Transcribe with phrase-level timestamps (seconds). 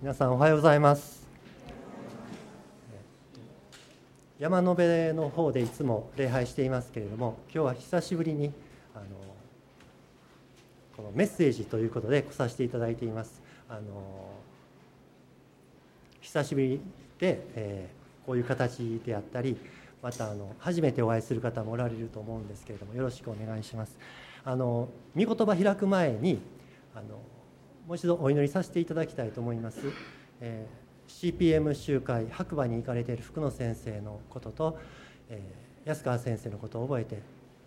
[0.00, 1.26] 皆さんおはようございます。
[4.38, 8.52] 山の辺の方でいつも礼拝していますけれども今日は久しぶりに
[8.94, 9.06] あの
[10.96, 13.42] このメッセージということで来させていただいています。
[13.68, 13.80] あの
[16.20, 16.80] 久しぶり
[17.18, 19.56] で、えー、こういう形であったり
[20.00, 23.98] またあの初めてお会いする方もおられると思うんですけれどもよろしくお願いします。
[24.44, 26.38] あの御言葉開く前に
[26.94, 27.18] あの
[27.88, 29.78] もう一度お祈りさせていただきたいと思います、
[30.42, 34.78] えー、CPM 集会白馬に行かれている福野先生のことと、
[35.30, 37.22] えー、安川先生のことを覚えて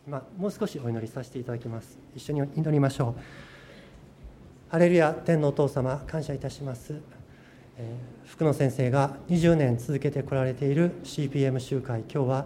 [0.06, 2.00] 今もう少しお祈りさせていただきます。
[2.16, 3.22] 一緒に祈りましょう。
[4.70, 7.02] ハレルヤ天のお父様感謝いたします、
[7.78, 12.46] えー、福野先生が20年続けてこられている CPM 集会今日は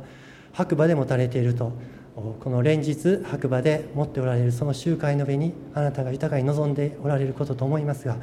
[0.53, 1.73] 白馬で持たれていると。
[2.15, 8.15] この連日白馬で持っておられるその集会の上にあなたが豊かに望んでおられることと思いますが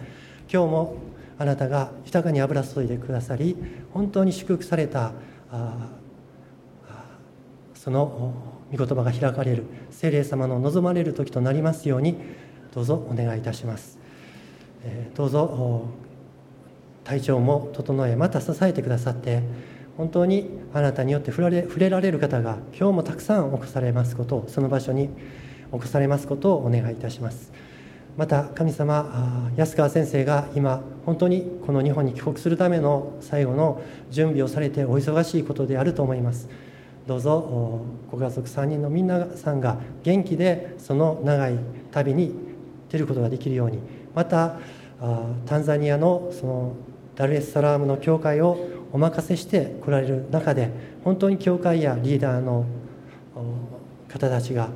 [0.51, 0.97] 今日も
[1.39, 3.55] あなたが豊かに油注いでくださり
[3.93, 5.13] 本当に祝福された
[7.75, 8.33] その
[8.71, 12.17] 御言葉が開かれる聖霊様の望まれる時となりますように
[12.75, 13.99] どうぞお願いいたします、
[14.85, 15.89] えどうぞ
[17.05, 19.43] 体調も整えまた支えてくださって
[19.97, 25.13] 本当にあなたによって触れ触れられる方が今日もたくさん起こされますことをその場所に起
[25.71, 27.53] こされますことをお願いいたします。
[28.17, 36.49] また神様安川先生が今本当にこの日本に帰国するための最後の準備をされてお忙しいことであると思います。
[37.07, 41.59] どうぞご家族3人のみんなさんが元気でその長い
[41.91, 42.35] 旅に
[42.91, 43.79] 出ることができるように
[44.15, 44.59] また
[45.47, 46.77] タンザニアのその
[47.17, 50.71] ダルエスサラームの教会をお任せして来られる中で
[51.05, 52.67] 本当に教会やリーダーの
[54.09, 54.71] 方たちが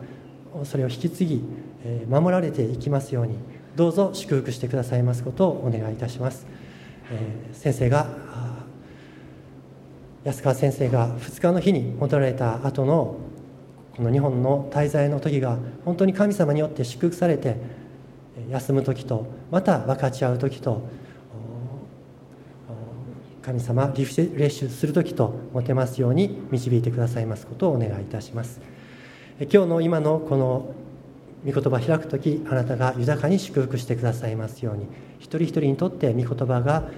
[0.64, 1.44] それを引き継ぎ
[2.08, 3.36] 守られていきますように
[3.74, 6.46] どうぞ祝福してくださいますことをお願いいたします、
[7.10, 8.06] え先生が
[10.24, 13.16] 安川先生が2日の日に戻られた後の
[13.96, 17.56] この日本の滞在の時が本当に神様によって祝福されて
[18.50, 20.82] 休む時とまた分かち合う時と
[23.46, 28.60] 神様リフレッシュする時と持てますように導いてくださいますことをお願いいたします。
[29.38, 30.74] 今日の今のこの
[31.46, 34.88] 御言葉開く時あなたが豊かに祝福してくださいますように
[35.20, 36.90] 一人一人にとって御言葉が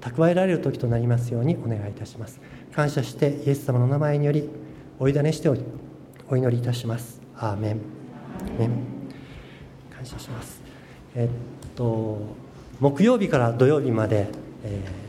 [0.00, 2.40] 蓄えられる時となりますようにお願いいたします。
[2.72, 4.48] 感謝してイエス様の名前により
[4.98, 5.56] お委ねしてお
[6.38, 7.20] 祈りいたします。
[7.36, 7.80] アーメン。
[9.94, 10.62] 感謝します。
[11.14, 12.18] えっと
[12.80, 14.28] 木曜日から土曜日まで、
[14.64, 15.05] えー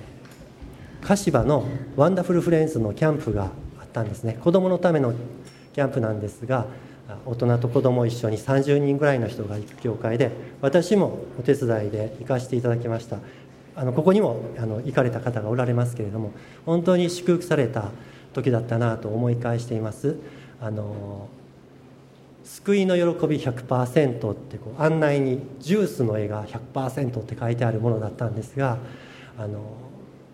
[1.01, 1.65] 柏の
[1.95, 4.37] ワンダフルフレンズのキャンプがあったんですね。
[4.41, 5.13] 子供のための
[5.73, 6.65] キャンプなんですが
[7.25, 10.31] 大人と子供一緒に30人ぐらいの人が行く教会で
[10.61, 13.19] 私もお手伝いで行かせていただきました。
[13.75, 16.31] あのここにもあの行かれた方がおられますけれども
[16.65, 17.91] 本当に祝福された
[18.33, 20.15] 時だったなと思い返しています。
[20.59, 21.29] あの
[22.43, 28.77] 救いの喜び100%ってこう案内にジュースの絵が100%って書いてあるものだったんですが
[29.37, 29.59] あの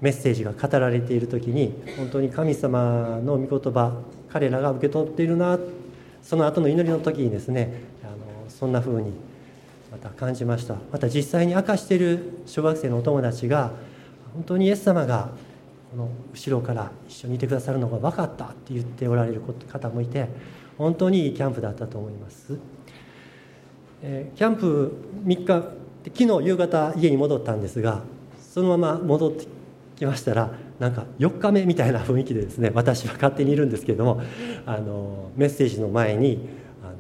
[0.02, 3.94] メッセージが語られている時に本当に神様の御言葉
[4.30, 5.60] 彼らが受け取っているな
[6.22, 7.74] その後の祈りの時にですね
[8.04, 9.14] あのそんな風に
[9.92, 10.76] また感じました。
[10.92, 13.72] また実際に明かしている小学生のお友達が
[14.34, 15.30] 本当にイエス様が
[15.92, 20.28] この後ろから一緒にいてくださるのが分かったって言っておられる方もいて
[20.80, 22.58] 本当にいいキャンプだったと思います、
[24.02, 24.92] えー、キャンプ
[25.26, 25.46] 3日
[26.06, 28.02] 昨日夕方家に戻ったんですが
[28.42, 29.46] そのまま戻って
[30.04, 34.22] きましたらなんか4日目みたいな雰囲気でですね私は勝手にいるんですけれども
[34.66, 36.50] あのメッセージの前に
[36.84, 36.94] あの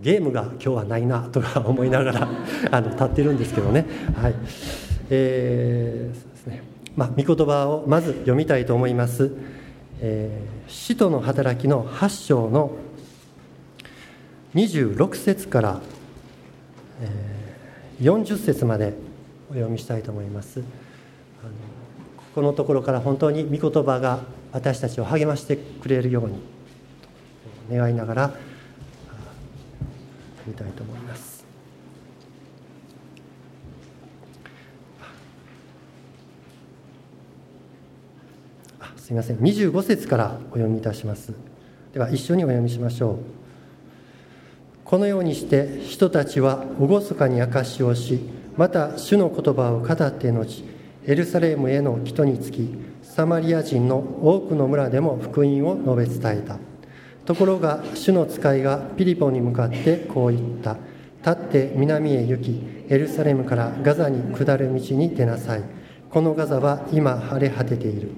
[0.00, 2.28] ゲームが今日はないなとか思いながら
[2.70, 3.86] あの立ってるんですけどね。
[4.16, 4.34] はい。
[5.10, 6.62] えー、そうですね。
[6.96, 9.32] まあ御言葉をまず読みたいと思います
[10.00, 12.72] 「えー、使徒の働き」の8章の
[14.54, 15.80] 26節から、
[17.00, 18.94] えー、40節まで
[19.50, 20.83] お読みしたいと思います。
[22.34, 24.20] このところから本当に御言葉が
[24.52, 26.38] 私たちを励ましてくれるように
[27.70, 28.34] 願いながら
[30.46, 31.44] 見たいと思います。
[38.96, 39.36] すみません。
[39.36, 41.32] 25節からお読みいたします。
[41.92, 43.18] では一緒にお読みしましょう。
[44.84, 48.20] このようにして人たちは厳かに証しをし
[48.56, 50.64] また主の言葉を語って後
[51.06, 52.68] エルサレムへの人につき
[53.02, 56.58] サマリア人の多くの村でも福音を述べ伝えた。
[57.26, 60.76] ところが主の使いがピリポに向かってこう言った。
[61.30, 65.62] 立って南へ行きエルサレムからガザに下る道に出なさい。
[66.10, 68.10] このガザは今晴れ果てている。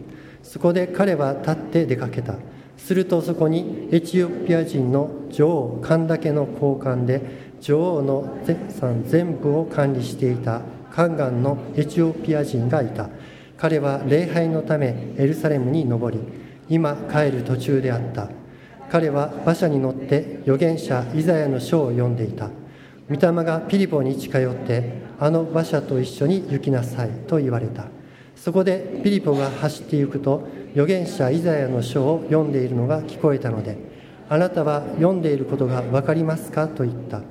[0.43, 2.37] そこで彼は立って出かけた。
[2.77, 7.21] するとそこにエチオピア人の女王神田家の高官で
[7.61, 10.63] 女王の財産全部を管理していた。
[10.93, 13.09] カンガンのエチオピア人がいた。
[13.57, 16.21] 彼は礼拝のためエルサレムに登り
[16.69, 18.29] 今帰る途中であった。
[18.91, 22.51] 彼は馬車に乗って預言者イザヤの書を読んでいた。
[23.09, 27.87] 御霊がピリポに近寄ってあの馬車と一緒に行きなさいと言われた。
[28.35, 33.79] そこでピリポが走って行くと預言者イザヤの書を読んでいるのが聞こえたので
[34.29, 36.69] あなたは読んでいることが分かりますか？
[36.69, 37.23] と言った。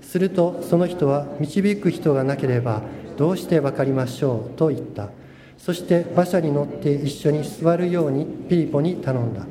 [0.00, 2.82] するとその人は導く人がなければ
[3.22, 4.56] どうして分かりましょう？
[4.56, 5.10] と言った。
[5.56, 9.46] そして馬車に乗って一緒に座るようにピリポに頼んだ。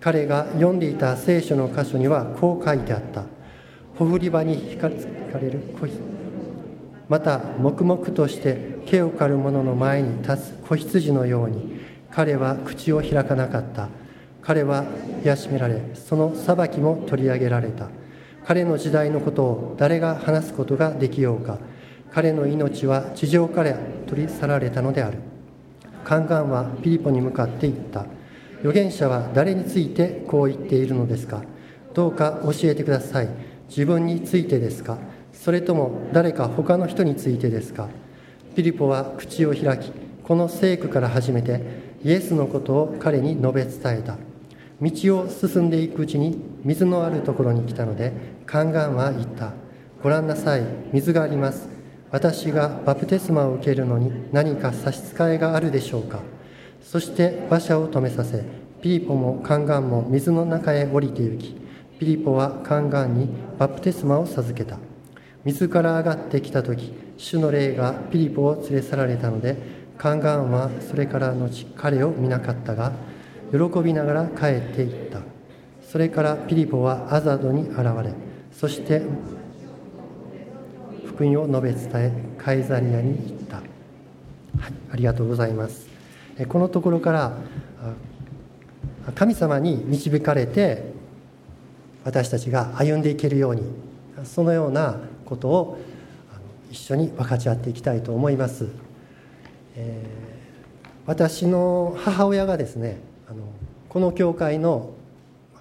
[0.00, 3.24] 彼が読んでいた聖書の箇所にはこう書いてあった。
[3.98, 4.96] ほふり場に引かれ
[5.50, 5.86] る子
[7.10, 13.90] また黙々として毛を刈る者の前に立つ子羊のように彼は口を開かなかった。
[14.40, 14.86] 彼は
[15.22, 17.90] 癒しめられその裁きも取り上げられた。
[18.46, 21.58] 彼の時代のことを誰が話すことができようか。
[22.14, 23.74] 彼の命は地上から
[24.06, 25.18] 取り去られたのである。
[26.04, 28.06] カンガンはピリポに向かって言った。
[28.60, 31.42] 預言者は誰についてこう言っているのですか？
[31.94, 33.28] どうか教えてください。
[33.68, 34.98] 自分についてですか？
[35.32, 37.88] それとも誰か他の人についてですか？
[38.54, 39.90] ピリポは口を開き
[40.22, 41.62] この聖句から始めて
[42.04, 44.18] イエスのことを彼に述べ伝えた。
[44.82, 48.12] 道を進んでいくうちに水のあるところに来たので
[48.44, 49.52] カンガンは言った。
[50.02, 50.62] ご覧なさい。
[50.92, 51.71] 水があります。
[52.12, 56.20] 私がバプテスマを受けるのに何か差し支えがあるでしょうか？
[56.82, 58.44] そして馬車を止めさせ
[58.82, 61.56] ピリポもカンガンも水の中へ降りて行き
[61.98, 64.76] ピリポはカンガンにバプテスマを授けた。
[65.44, 69.56] 水から上がってきた時主の霊がピリポを連れ去られたので
[69.96, 72.92] カンガンはそれから後彼を見なかったが
[73.50, 75.20] 喜びながら帰っていった。
[75.82, 78.12] それからピリポはアザドに現れ
[78.52, 79.02] そして
[81.14, 83.66] 福音を述べ伝えカイザリアに行った、はい、
[84.92, 85.86] ありがとうございます。
[86.48, 87.36] このところから
[89.14, 90.92] 神様に導かれて
[92.04, 93.62] 私たちが歩んでいけるように
[94.24, 95.78] そのようなことを
[96.70, 98.68] 一緒に分かち合っていきたいと思います、
[99.76, 102.98] えー、私の母親がですね
[103.28, 103.44] あの
[103.88, 104.94] この教会の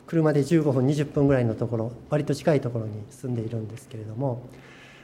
[0.07, 4.43] 車で15分20分ぐらいのところ割と近いところに住んでいるんですけれども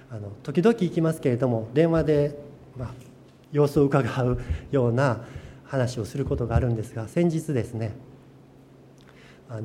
[0.10, 2.40] あの時々行きますけれども電話で、
[2.78, 2.90] まあ、
[3.52, 4.40] 様子を伺う
[4.72, 5.22] ような
[5.66, 7.92] 話をすることがあるんですが先日ですね
[9.50, 9.64] あの、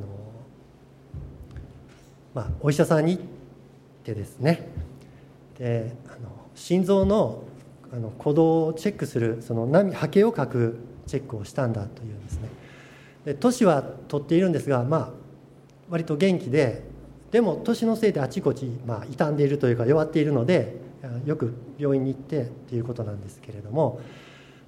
[2.35, 3.25] まあ、お医者さんに行っ
[4.05, 4.69] てですね
[5.59, 7.45] であの心臓の
[7.93, 12.49] あの鼓動をチェックするその波波形を書くチェックをしたんだというんですね。
[13.27, 15.11] で年は取っているんですがまあ
[15.91, 16.85] 割と元気で
[17.33, 20.77] でも年のせいであちこち、まあ、傷んでいるというか弱っているので
[21.25, 24.01] よく病院に行ってっていうことなんですけれども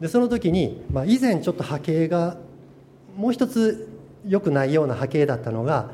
[0.00, 2.38] でその時に、まあ、以前ちょっと波形が
[3.16, 3.88] もう一つ
[4.26, 5.90] 良くないような波形だったのが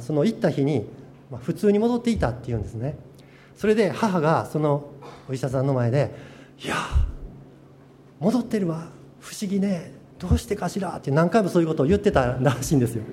[0.00, 0.86] その行った日に、
[1.30, 2.98] まあ、普通に戻っていたっていうんですね。
[3.56, 4.90] それで母がその
[5.28, 6.14] お医者さんの前で
[6.62, 6.74] 「いや
[8.20, 8.88] 戻ってるわ。
[9.20, 9.96] 不思議ね。
[10.18, 13.04] どうしてかしら」って何回もそういうことを言ってたらしいんですよ。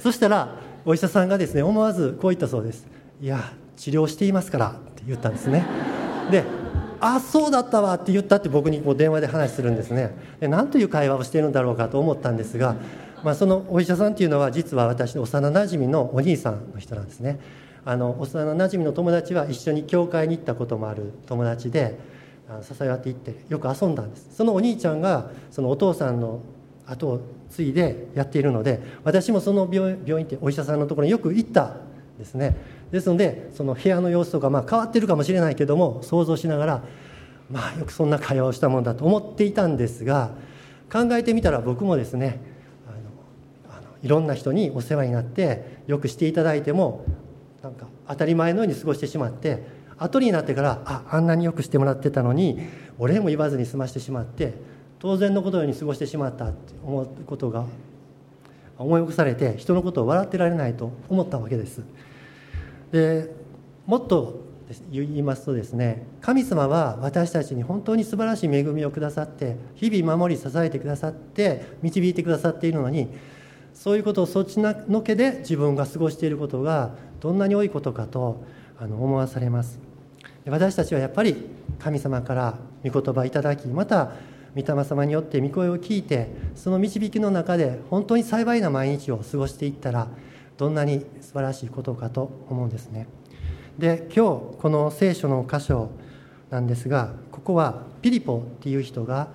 [0.00, 2.86] そしたらお医者さんがですね思わずこう言ったそうです
[3.20, 5.64] 「いや治療していますから」って言ったんですね。
[6.30, 6.44] で
[7.00, 10.14] 「あそうだったわ」って言ったって僕にこう電話で話するんですね。
[10.40, 12.76] で何という会話をしているんだろうかと思ったんですが、
[13.24, 17.40] まあ、そのお医者さんっていうのは実は私の幼なじみのお兄さんの人なんですね。
[17.84, 21.98] あの幼なじみの友達は一緒に教会に行ったこともある友達で
[22.62, 24.28] 支え合って行ってよく遊んだんです。
[24.34, 26.40] そのお兄ちゃんがそのお父さんの
[26.86, 31.76] 後を継いでやっているので私もその病院ってお医者さんのところによく行った
[32.18, 32.56] ですね。
[32.90, 36.84] ですのでその部屋の様子とか、まあ、変わってるかもしれないけども想像しながら
[37.50, 40.30] まあよくそんな会話をしたもんだと思っていたんですが
[40.92, 42.40] 考えてみたら僕もですね
[43.68, 47.04] あのあのいろんな人にお世話になってよくしていただいても
[47.62, 49.62] なんか当たり前のように過ごしてしまって
[49.98, 52.58] 後になってからああんなによくしてもらってたのに
[52.98, 54.54] お礼も言わずに済ましてしまって
[55.00, 57.64] 当然のことのように過ごしてしまったって思うことが
[58.78, 61.82] 思い起こされて人のことを笑ってられないと思ったわけです。
[62.92, 63.34] で
[63.86, 64.48] もっと
[64.90, 73.08] 言いますとですね神様は私たちに本当に素晴らしい恵みをくださって日々守り支えてくださって導いてくださっているのに
[73.74, 78.44] そういうことをそっちのけで自分が過ごしていることがどんなに多いことかと
[78.78, 79.80] あの思わされます。
[80.46, 81.36] 私たちはやっぱり
[81.78, 84.12] 神様から御言葉いただきまた
[84.56, 90.08] 御霊様によって御声を聞いてその導きの中で本当に幸いな毎日を過ごしていったら
[90.56, 93.06] どんなに素晴らしいことかと思うんですね。
[93.78, 95.90] で今日この聖書の箇所
[96.50, 99.28] なんですがここはピリポっていう人が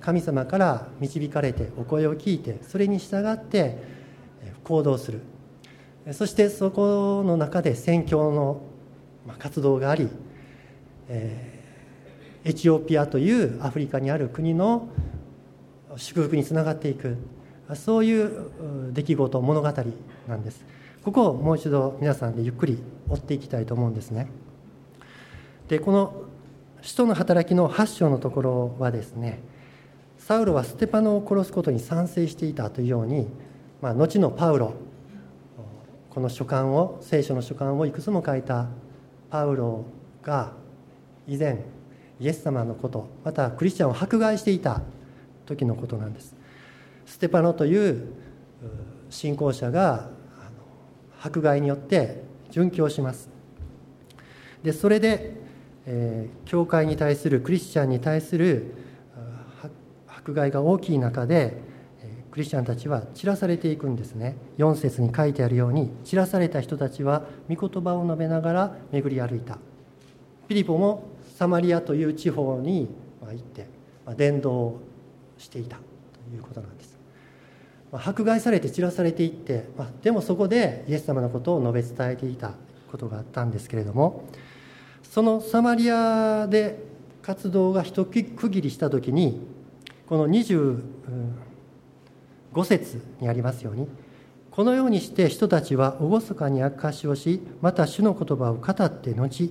[0.00, 3.78] 神様から導かれてお声を聞いてそれに従って
[4.64, 5.20] 行動する。
[6.12, 8.62] そしてそこの中で宣教の
[9.38, 10.08] 活動があり、
[11.08, 11.59] え
[12.44, 14.88] エチオピアというアフリカにある国の
[15.96, 17.16] 祝福につながっていく
[17.74, 19.72] そういう出来事物語
[20.28, 20.64] なんです。
[21.04, 22.78] ここをもう一度皆さんでゆっくり
[23.08, 24.28] 追っていきたいと思うんですね。
[25.68, 26.12] でこの
[26.82, 29.40] 使徒の働きの8章のところはですね
[30.18, 33.28] サウロはステパノを殺すことに賛成していたというように、
[33.80, 34.74] まあ、後のパウロ
[36.10, 38.66] この書簡を聖書の書簡をいくつも書いた
[39.30, 39.84] パウロ
[40.22, 40.52] が
[41.28, 41.62] 以前
[42.20, 44.82] イエス様のことまたクリスチャンを迫害していた
[45.46, 46.36] 時のことなんです。
[47.06, 48.08] ステパノという
[49.08, 50.10] 信仰者が
[51.22, 53.28] 迫害によって殉教します。
[54.62, 55.34] でそれで、
[55.86, 58.74] えー、教会に対するクリスチャンに対する
[60.06, 61.56] 迫害が大きい中で
[62.30, 64.36] クリスチャンたちは散らされていくんですね。
[64.58, 69.58] 4節に書いてあるように散らされた人たちは御言葉を述べながら巡り歩いた。
[70.46, 71.08] ピリポも
[71.40, 72.86] サマリアという地方に
[73.22, 73.66] 行って
[74.14, 74.78] 伝道
[75.38, 75.82] していたと
[76.36, 76.98] いうことなんです。
[77.90, 79.64] 迫害されて散らされていって
[80.02, 82.52] でもそこでイエス様のことを述べ伝えていた
[82.92, 84.24] ことがあったんですけれども
[85.02, 86.78] そのサマリアで
[87.22, 89.40] 活動が一区切りした時に
[90.10, 90.82] この25
[92.64, 93.88] 節にありますように
[94.50, 99.50] このようにして人たちは厳かに証しをしまた主の言葉を語って後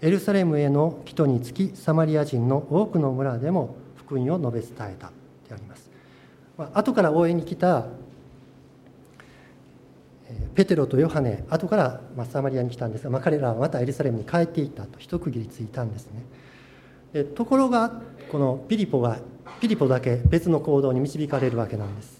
[0.00, 5.08] エルサレムへの帰途につきサマリア人の多くの村でも福音を述べ伝えた
[5.48, 5.90] であります、
[6.56, 7.86] まあ、後から応援に来た
[10.54, 16.22] ペテロとヨハネ後からまサマリアに来たんですが、まあ、彼らはまたエルサレムに帰っていったと一区切りついたんですね。
[17.12, 19.18] でところがこのピリポが
[19.60, 22.18] ピリポだけ別の行動に導かれるわけなんです。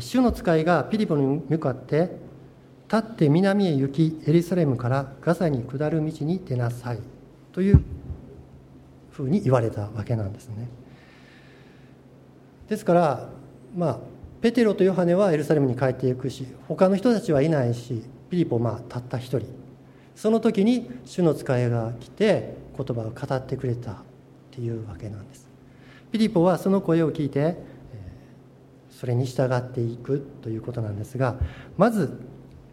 [0.00, 2.10] 主の使いがピリポに向かって
[2.92, 6.98] 立って南へ行きエルサレムからガザに下る道に出なさい。
[7.52, 7.82] という
[9.10, 10.68] ふうに言われたわけなんですね。
[12.68, 13.30] ですから
[13.74, 13.98] まあ
[14.42, 19.48] ペテロとヨハネはエルサレムに帰っていくし他の人たちはいないしピリポまあたった一人。
[20.14, 23.94] その時に主の使いが来て言葉を語ってくれたっ
[24.50, 25.48] ていうわけなんです。
[26.10, 27.56] ピリポはその声を聞いて
[28.90, 31.36] それに従っていくということなんですが
[31.78, 32.20] まず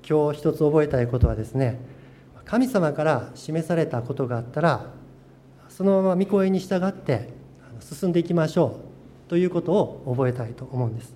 [0.07, 1.79] 今日一つ覚えたいことはですね
[2.45, 4.85] 神様から示されたことがあったら
[5.69, 7.29] そのまま御声に従って
[7.79, 8.79] 進んでいきましょ
[9.27, 11.13] うということを覚えたいと思うんです。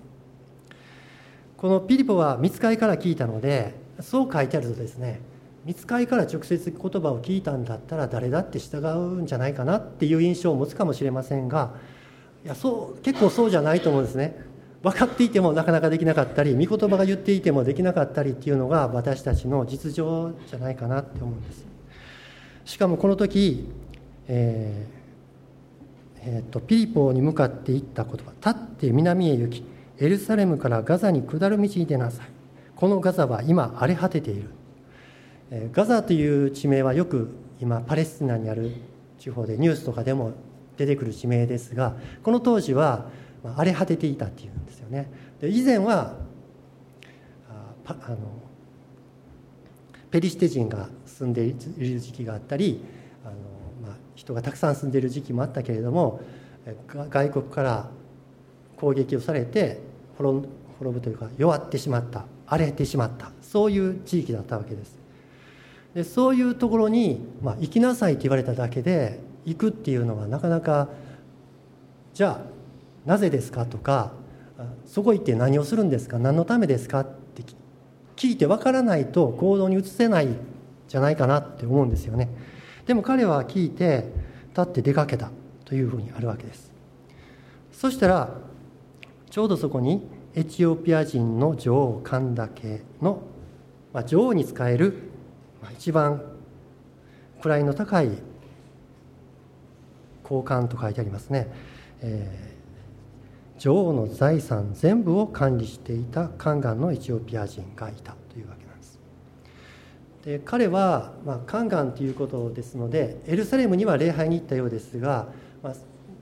[1.56, 5.20] このピリポは見つかりから聞いたのでそう書いてあるとですね
[5.64, 11.74] 見つかりから直接言葉を聞いたんだったら誰だって従うんじゃないかなっていう印象を持つかもしれませんが
[12.44, 14.53] いやそう結構そうじゃないと思うんですね。
[14.84, 21.64] 分かっていてもなかなかできなかったり御言葉が言っていてもできなかったりっていうのが私たちの実情じゃないかなって思うんです。
[22.66, 23.66] しかもこの時、
[24.28, 29.64] えーえーと、ピリポに向かって言った言葉「立って南へ行き
[29.98, 32.26] エルサレムからガザに下る道に出なさい」
[32.76, 34.50] このガザは今荒れ果てている、
[35.50, 38.72] えー、ガザという地名はよく今パレスチナにある
[39.18, 40.32] 地方でニュースとかでも
[40.76, 43.06] 出てくる地名ですがこの当時は
[43.56, 44.63] 荒れ果てていたっていう。
[44.84, 45.10] よね。
[45.40, 46.16] で以前は
[47.86, 48.16] ああの
[50.10, 52.80] ペリシテ人が住んでいる時期があったり
[53.24, 53.34] あの、
[53.88, 56.20] まあ、人がたくさん住んでいる時期もあったけれども
[56.88, 57.90] 外国から
[58.76, 59.80] 攻撃をされて
[60.16, 60.48] 滅
[60.80, 64.96] ぶというか弱ってしまった荒れてしまったそういう地域だったわけです。
[65.94, 70.88] でそういうところに、まあ、行きなさいって言われただけで行くっていうのはなかなか
[72.14, 74.12] じゃあなぜですかとか
[74.86, 76.18] そこ行って何をするんですか？
[76.18, 77.00] 何のためですか？
[77.00, 77.42] って
[78.16, 80.28] 聞いてわからないと行動に移せない
[80.86, 82.28] じゃないかなって思うんですよね。
[82.86, 84.12] でも彼は聞いて
[84.50, 85.30] 立って出かけた
[85.64, 86.70] というふうにあるわけです。
[87.72, 88.32] そしたら
[89.30, 90.06] ちょうどそこに
[90.36, 93.22] エチオピア人の女王神田家の、
[93.92, 94.94] まあ、女王に仕える、
[95.60, 96.22] まあ、一番
[97.42, 98.10] 位の高い
[100.22, 101.48] 高官と書いてありますね、
[102.00, 102.53] えー
[103.64, 108.98] 女王の財産全部を管理していたカンガンのエチオピア人がいたというわけなんです。
[110.22, 115.28] で彼は、まあ、カンガンということですのでエルサレムには礼拝に行ったようですが、
[115.62, 115.74] まあ、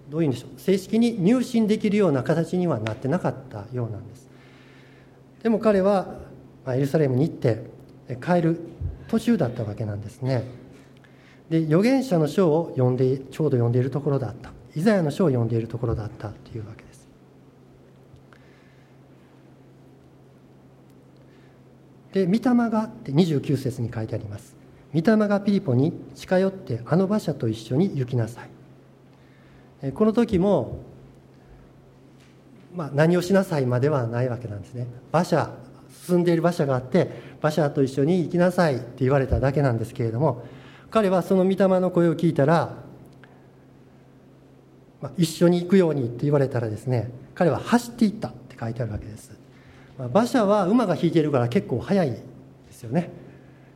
[0.09, 0.61] どういうんでしょう。
[0.61, 4.31] 正式に入信できるような形にはなってなかったようなんです。
[5.43, 6.15] でも彼は、
[6.65, 7.67] まあ、エルサレムに行って
[8.25, 8.61] 帰る
[9.09, 10.45] 途中だったわけなんですね。
[11.51, 14.53] で預言者の書を読んでちょうど読んでいるところだった。
[14.77, 16.82] イザヤの書を読んでいるところだったというわけ
[22.13, 22.41] で御霊
[22.71, 24.55] がって29節に書いてあります。
[24.95, 28.43] 御霊がピリポに近寄ってあの馬車と一緒に行きなさ
[29.83, 29.93] い。
[29.93, 30.81] この時も、
[32.75, 34.87] まあ、何をしなさいまではないわけなんですね。
[35.13, 35.51] 馬車
[36.07, 40.45] 進んでいる馬車があって馬車と一緒に行きなさいって言われただけなんですけれども
[40.91, 42.77] 彼はその御霊の声を聞いたら、
[45.01, 49.42] まあ、一緒に行くようにって言われたらですね彼は走っていったって書いてあるわけです。
[49.99, 52.23] 馬車は馬が引いているから結構速いで
[52.71, 53.11] すよね。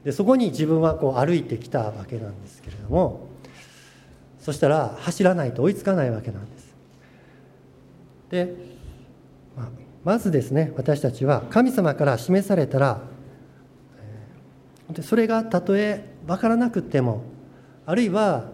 [0.05, 3.27] でそこに自分はこう歩いてきたわけなんですけれども
[4.39, 6.77] そしたら走らないと追いつかないわけなんです。
[8.31, 8.55] で、
[9.57, 9.69] まあ、
[10.05, 13.01] まずですね私たちは神様から示されたら
[14.91, 17.25] でそれがたとえ分からなくても
[17.85, 18.51] あるいは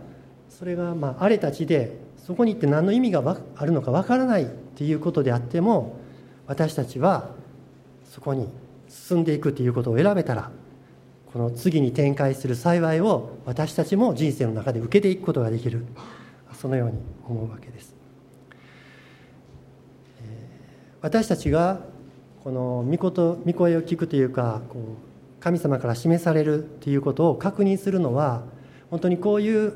[0.49, 5.97] それがまあ荒れた地でそこに行って何の意味があるのか分からないっていうことであっても
[6.47, 7.31] 私たちは
[8.13, 8.47] そこに
[8.91, 10.51] 進んでいくということを選べたら
[11.33, 15.87] この次に展開する幸いを私たちも人生の中で受けていくことができる
[16.53, 17.95] そのように思うわけです。
[21.01, 21.81] 私たちが
[22.45, 28.43] この御事御声を聞くというかこう神様から示されるということを確認するのは
[28.91, 29.73] 本当にこういう、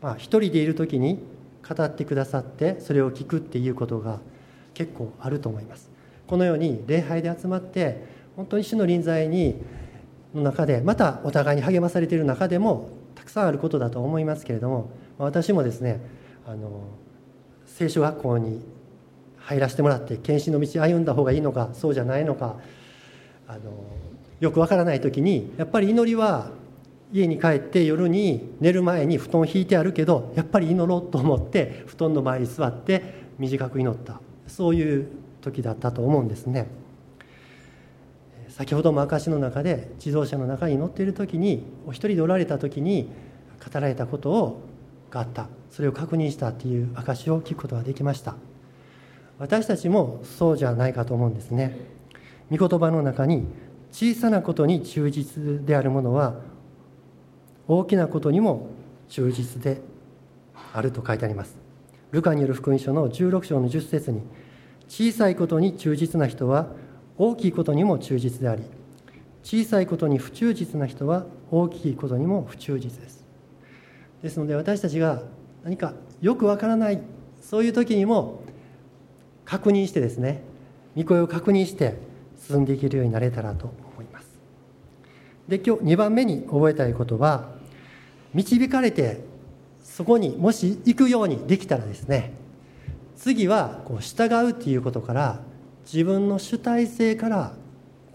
[0.00, 1.20] まあ、一人でいる時に
[1.68, 4.18] 語ってくださってそれを聞くっていうことが
[4.72, 5.89] 結構あると思います。
[6.30, 8.04] このように礼拝で集まって
[8.36, 9.60] 本当に主の臨在に
[10.32, 16.00] の中でまたお互いに励まされている中でもたくさんあることだと思いますけれども私もですね
[16.46, 16.84] あの
[17.66, 18.64] 聖書学校に
[19.38, 22.60] 入らせてもらって献身の道歩んだ方がいいのかそうじゃないのか
[23.48, 23.60] あの
[24.38, 26.52] よくわからない時にやっぱり祈りは
[27.12, 34.20] 家に帰って夜に寝る前に布団を引いてあるけどやっぱり祈ろうと思って布団の前に座って短く祈った。
[34.46, 35.08] そういう
[35.40, 36.68] 時だったと思うんですね。
[38.48, 43.08] 先ほども証の中で自動車の中に乗っている時にお一人でおられた時に
[43.64, 44.60] 語られたことを
[45.10, 45.48] があった。
[45.70, 48.34] それを確認したっていう証を聞くことができました。
[49.38, 51.76] 私たちもそうじゃないかと思うんですね。
[52.50, 53.44] 御言葉の中に
[53.92, 56.34] 小さなことに忠実であるものは
[57.66, 58.68] 大きなことにも
[59.08, 59.80] 忠実で
[60.72, 61.56] あると書いてあります。
[62.10, 64.20] ルカによる福音書の16章の10節に
[64.90, 66.66] 小さいことに忠実な人は
[67.16, 68.64] 大きいことにも忠実であり
[69.44, 73.24] 小さいことに不忠実な人は大きいことにも不忠実です。
[74.20, 75.22] ですので私たちが
[75.62, 77.00] 何かよくわからない
[77.40, 78.42] そういう時にも
[79.44, 80.42] 確認してですね
[80.96, 81.96] 御声を確認して
[82.36, 84.28] 進んでいけるようになれたらと思います。
[85.46, 87.52] で今日2番目に覚えたいことは
[88.34, 89.20] 導かれて
[89.84, 92.40] そこにもし行くようにできたらですね
[93.20, 95.40] 次はこう従うっていうことから
[95.84, 97.52] 自分の主体性から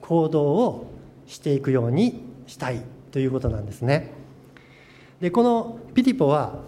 [0.02, 0.88] 行動を
[1.28, 4.12] していくようにしたいということなんですね。
[5.22, 6.60] でこのピティポは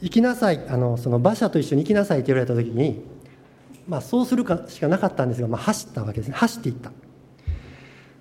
[0.00, 3.02] 行きなさいあのその馬車と一緒に行きなさいって言われた時に、
[3.88, 6.34] まあ、そうするかしかなかったんですが、まあ、走ったわけですね。
[6.34, 6.90] 走っていった。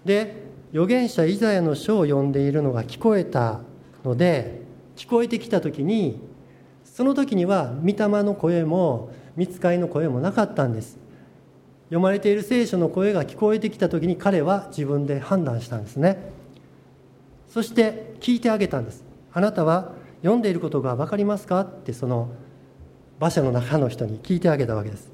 [0.05, 3.61] で預言者イザヤの書を読んでいるのが聞こえた
[4.05, 4.61] ので
[4.95, 6.19] 聞こえてきた時に
[6.85, 10.97] その時には御霊の声も見つかりの声もなかったんです。
[11.85, 16.31] 読まれている聖書の声が聞こえてきた時に彼は自分で判断したんですね。
[17.49, 19.91] そして聞いてあげたんですあなたは
[20.21, 21.61] 読んでいることが分かりますか？
[21.61, 22.29] ってその
[23.19, 25.11] 馬車の中の人に聞いてあげたわけです。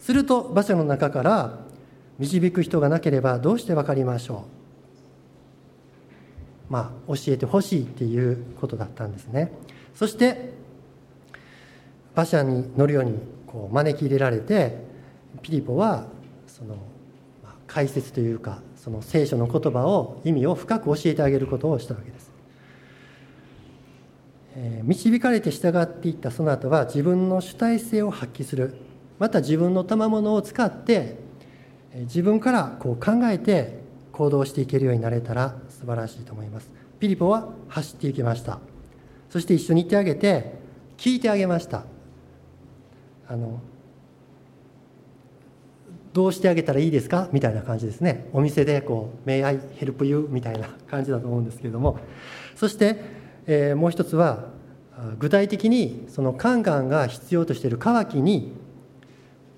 [0.00, 1.58] すると馬車の中から
[2.18, 4.46] 導く人がなければどうして分かりましょ
[6.68, 6.72] う？
[6.72, 9.52] まあ教えてほしいっていうことだったんですね。
[9.94, 10.52] そして
[12.14, 13.18] 馬車に乗るように
[13.56, 14.76] こう招き入れられて
[15.40, 16.04] ピリポは
[16.46, 16.76] その
[17.66, 22.30] 解説というかその聖書の言葉を意味を深く教えてあげることをしたわけです、
[24.56, 28.74] えー、導かれて従っていったその後は自分の主体性を発揮する。
[29.18, 31.16] また自分の賜物を使って
[31.94, 33.78] 自分からこう考えて
[34.12, 36.70] 行動していけるようになれたら素晴らしいと思います。
[37.00, 38.58] ピリポは走っていきました。
[39.30, 40.58] そして一緒に行ってあげて
[40.98, 41.95] 聞いてあげました。
[43.28, 43.60] あの
[46.12, 47.28] どうしてあげたらいいですか？
[47.32, 48.28] みたいな感じですね。
[48.32, 51.98] お店でこう「May I help you?」みたいな感じだと思うんですけれども。
[52.54, 52.96] そして、
[53.46, 54.46] えー、もう一つは
[55.18, 58.54] 具体的にそのカンガンが必要としている渇きに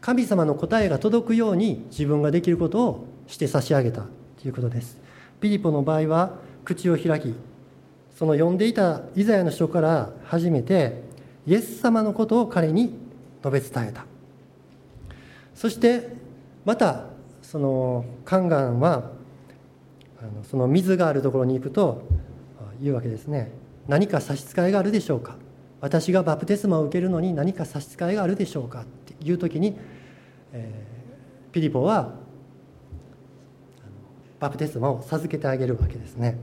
[0.01, 4.03] 神様の答えが届くように自分ができることをして差し上げた
[4.43, 4.99] ということです。
[5.41, 7.35] ピリポの場合は口を開き
[8.17, 11.05] その読んでいたイザヤの書から初めて
[11.47, 12.93] イエス様のことを彼に
[13.51, 14.05] 述べ伝えた。
[15.55, 16.09] そして
[16.65, 17.07] また
[17.43, 19.11] そのカンガンは
[20.21, 22.03] あのその水があるところに行くと
[22.81, 23.51] 言うわけですね。
[23.89, 25.37] 何か差し支えがあるでしょうか。
[25.81, 28.83] 私がバプテスマを受けるのに何か差し支えがあるでしょうか。
[28.83, 29.77] っていう時に、
[30.53, 32.15] えー、ピリポは
[34.41, 36.37] バプテスマを授けてあげるわけですね。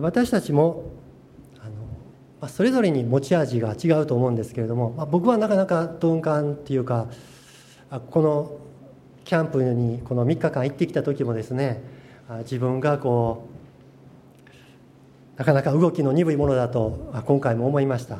[0.00, 0.90] 私たちも、
[2.40, 7.06] まあ、それぞれに持ち味が違うと思うんですけれども、まあ、僕はなかなか鈍感っていうか
[8.10, 8.58] この
[9.24, 11.82] キャンプにこの3日間行ってきた時もですね
[12.40, 13.48] 自分がこ
[15.34, 18.18] うなかなか動きの鈍いものだと今回も思いました。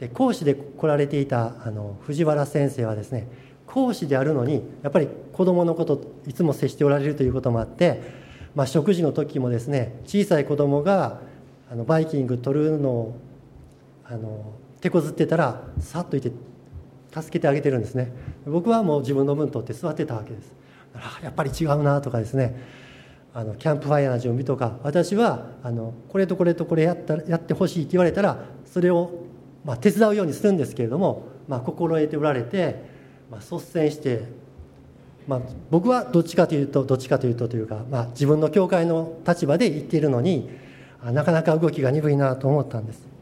[0.00, 3.28] で講師で来られていたあの藤原先生はですね
[3.66, 8.02] 講師であるのにやっぱり子どものこといつも接しておられるということもあって、
[8.54, 11.20] まあ、食事の時もですね小さい子どもが
[11.70, 13.16] あのバイキング取るのを
[14.08, 16.30] あの手こずってたらさっといて
[17.12, 18.12] 助けてあげてるんですね。
[18.46, 20.54] 僕はもう自分の分取って座ってたわけです。
[20.94, 22.86] あやっぱり違うなとかですね。
[23.34, 29.10] あのキャンプファイヤーの準備とか私はあのこれとこれとこれやったやってほしいって言われたらそれを、
[29.62, 32.82] まあ、手伝うようにするんですけれども、まあ、心得ておられて、
[33.30, 34.22] まあ、率先して、
[35.28, 35.40] まあ、
[35.70, 40.48] 僕はどっちかというとどっちかというとというか、まあ、自分の教会の立場で言っているのに
[41.04, 43.15] なかなか動きが鈍いなと思ったんです。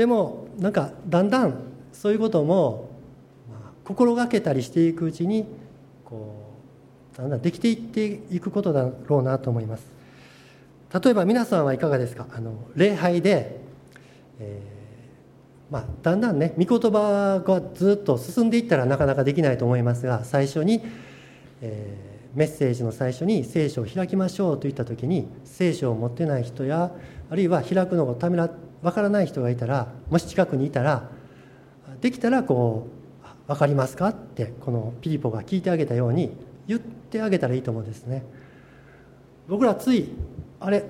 [0.00, 1.54] でもなんかだんだん
[1.92, 2.88] そういうことも、
[3.84, 5.44] 心がけたりしていくうちに
[6.06, 6.54] こ
[7.12, 9.84] うだんだんできていっていくことだろうなと思います。
[11.04, 12.26] 例えば皆さんはいかがですか？
[12.32, 13.60] あの礼拝で、
[14.38, 20.80] えー、まあ、だんだんね御言葉がずっと進んでいったらなかなかできないと思いますが最初に、
[21.60, 26.90] えー、メッセージの最初に聖書を開きましょうといった時に聖書を持ってない人や
[27.28, 31.08] あるいは開くのがためらってわからない人がいたらもし近くにいたら
[32.00, 32.86] できたらこ
[33.22, 36.30] う「分かりますか?」ってこのピリポが聞いてあげたように
[36.66, 38.24] 言ってあげたらいいと思うんですね
[39.48, 40.08] 僕らつい
[40.60, 40.84] あれ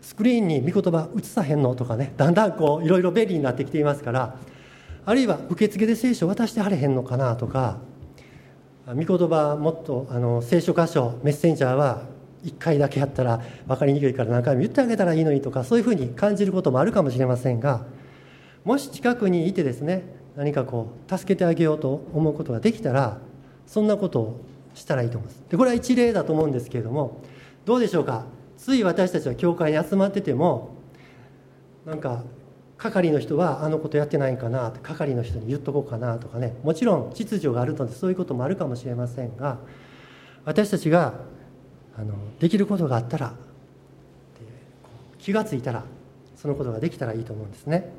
[0.00, 4.36] スクリーンに御言葉映さへんのとかねだんだんこういろいろ便利になってきていますから
[5.04, 7.78] あるいは受付で聖書渡してはれへんのかなとか
[8.86, 12.02] 御言葉もっとあの聖書箇所メッセンジャーは
[12.44, 17.84] 1回だけやったら分かりにくいから何回も言ってあげたらいいのにとかそういうふうに感じることもあるかもしれませんが
[18.64, 20.02] もし近くにいてですね
[20.36, 23.18] 何かこう助けてあげようと思うことができたら
[23.66, 24.40] そんなことを
[24.74, 25.42] したらいいと思います。
[25.50, 27.22] でこれは一例だと思うんですけれども
[27.64, 28.24] どうでしょうか？
[28.56, 30.70] つい私たちは教会に集まってても
[31.84, 32.22] なんか
[32.78, 34.72] 係の人はあのことやってないんかな？
[34.82, 36.54] 係の人に言っとこうかなとかね。
[36.62, 39.58] もちろん秩序があるのでそういうこともあるかもしれませんが
[40.44, 41.14] 私たちが
[41.96, 43.34] あのできることがあったら
[45.18, 45.84] 気が付いたら
[46.36, 47.92] そのことができたらいいと思うんですね。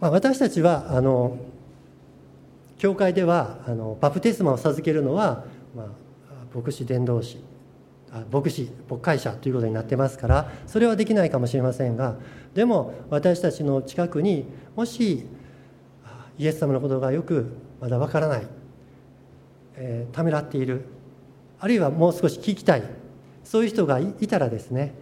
[0.00, 1.38] まあ、私たちはあの
[2.76, 5.44] 教会ではあのバプテスマを授けるのは、
[5.76, 5.86] まあ、
[6.52, 7.38] 牧師伝道師
[8.30, 12.16] 牧師牧会者ということになってますからそれはできないかもしれませんが
[12.52, 15.24] でも私たちの近くにもし
[16.38, 17.46] イエス様のことがよく
[17.80, 18.46] まだわからない、
[19.76, 20.84] えー、ためらっている。
[21.58, 22.82] あるいはもう少し聞きたい。
[23.44, 24.94] そういう人がいたらですね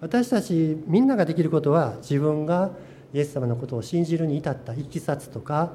[0.00, 2.70] 私たちみんなができることは自分が
[3.12, 5.72] イエス様のことを信じるに至ったいきさつとか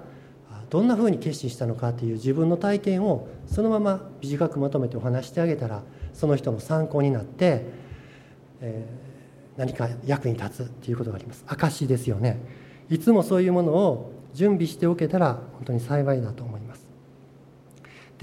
[0.69, 7.65] どんなふうに決心したのかという自分の体験をそのまま短くまとめてお話してあげたらその人の参考になって、
[8.61, 11.43] えー、何か役に立つということがあります。
[11.47, 12.39] 証ですよね。
[12.89, 16.62] いつもそういうものを準備しておけたら本当に幸いだと思います。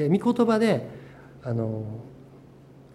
[0.00, 0.88] で御言葉で
[1.42, 1.84] あの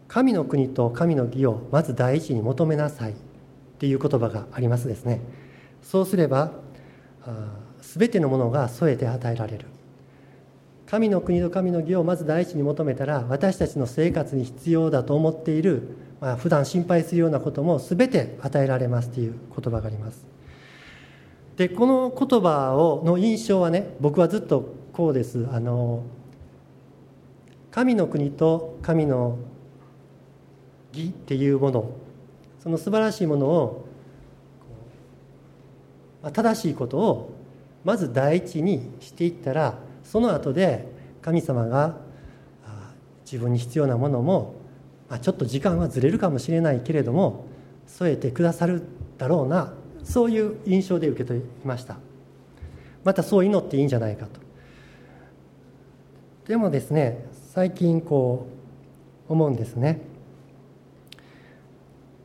[0.08, 3.16] 神の国と神の義をまず第一に求めなさいっ
[3.78, 5.22] ていう言葉がありますですね。
[5.84, 6.52] そうすれば
[7.82, 9.66] 全てのものが添えて与えられる。
[10.88, 20.26] 神の国と神の義をまず第一に求めたら私たちの生活に必要だと思っている、まあ、普段心配するようなことも全て与えられますという言葉があります。
[21.58, 25.48] でこの言葉をの印象はね僕はずっとこうです。
[25.52, 26.04] あの
[27.76, 29.38] 神の国と神の
[30.94, 31.92] 義っていうもの。
[32.64, 33.86] その素晴らしいものを
[36.32, 37.34] 正しいことを
[37.84, 40.88] まず第一にしていったらその後で
[41.22, 41.98] 神様が
[43.26, 44.56] 自分に必要なものも、
[45.10, 47.46] あ、ちょっと時間はずれるかもしれないけれども
[47.88, 48.84] 添えてくださる
[49.18, 49.74] だろうな
[50.06, 51.98] そういう印象で受け取りました。
[53.04, 54.40] またそう祈っていいんじゃないかと。
[56.48, 58.48] でもですね最近こ
[59.30, 60.02] う思うんですね。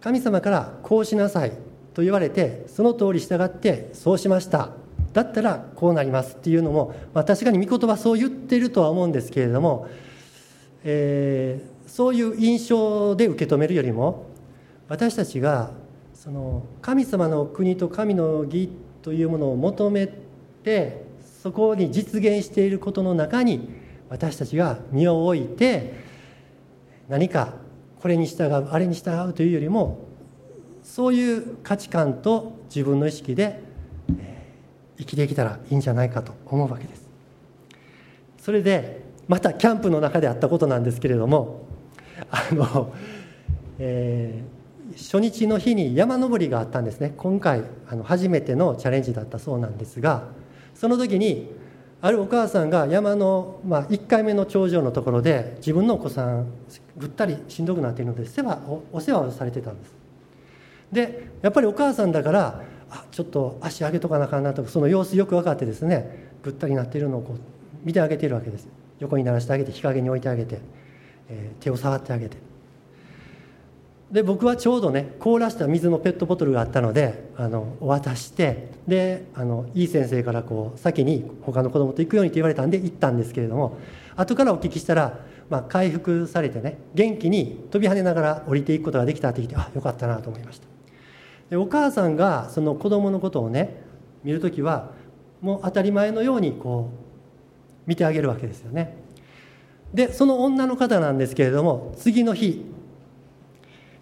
[0.00, 1.52] 神様からこうしなさい
[1.94, 4.70] と言われてその通り従ってそうしました。
[5.12, 9.86] だったらこうなりますっていうのも、まあ、確かに御言葉そう言ってるとは思うんですけれども、
[10.82, 14.26] えー、そういう印象で受け止めるよりも
[14.88, 15.70] 私たちが
[16.12, 18.68] その神様の国と神の義
[19.02, 20.08] というものを求め
[20.64, 21.04] て
[21.40, 23.79] そこに実現していることの中に
[24.10, 25.94] 私たちが身を置いて
[27.08, 27.54] 何か
[28.00, 30.04] これに従うあれに従うというよりも
[30.82, 33.62] そういう価値観と自分の意識で
[34.98, 37.08] 生きてきたらいいんじゃないかと思うわけです。
[38.38, 41.66] それでまたキャンプの中であったことなんですけれども
[42.30, 42.92] あの、
[43.78, 47.14] えー、初日の日に山登りがあったんですね。
[47.16, 50.24] 今回あの初めてのチャレンジだったそうなんですが
[50.74, 51.59] その時に
[52.02, 56.46] あるお母さんが山の、まあ、1回目の頂上のところで自分のお子さん
[56.96, 59.94] ぐったりしんどくなっているので世話おお世話をされてたんです。
[60.92, 67.38] でやっぱりお母さんだからあちょっと足上げとかなあかんなとその様子よく分かってですねぐったりなっているのをこう
[67.84, 68.66] 見てあげているわけです。
[68.98, 70.58] 横に鳴らしてあげて日陰に置いてあげて、
[71.28, 72.49] えー、手を触ってあげて。
[74.10, 83.78] で僕はちょうどね凍らした水のペットボトルがあったのであのお渡してであのいい先生からこう先に他の子供と行くようにと言われたんで行ったんですけれども
[84.16, 90.66] 後からお聞きしたら、まあ、回復されてね元気に飛び跳ねながら降りていくことができたって聞いてあよかったなと思いました。
[91.50, 93.82] でお母さんがその子供のことをね
[94.24, 94.90] 見る時は
[95.40, 98.96] もう当たり前のようにこう見てあげるわけですよね。
[99.94, 102.64] でその女の方なんですけれども次の日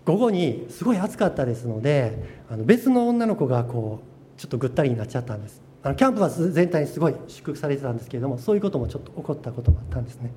[0.09, 4.01] 午後にすごい暑かったですのであの別の女の子がこ
[4.37, 5.61] うちょっとぐったりになっちゃったんです。
[5.83, 10.33] あのキャンプは全体にすごい祝福されてたんですけれどもそういうこともちょっと起こったこともあったんですね。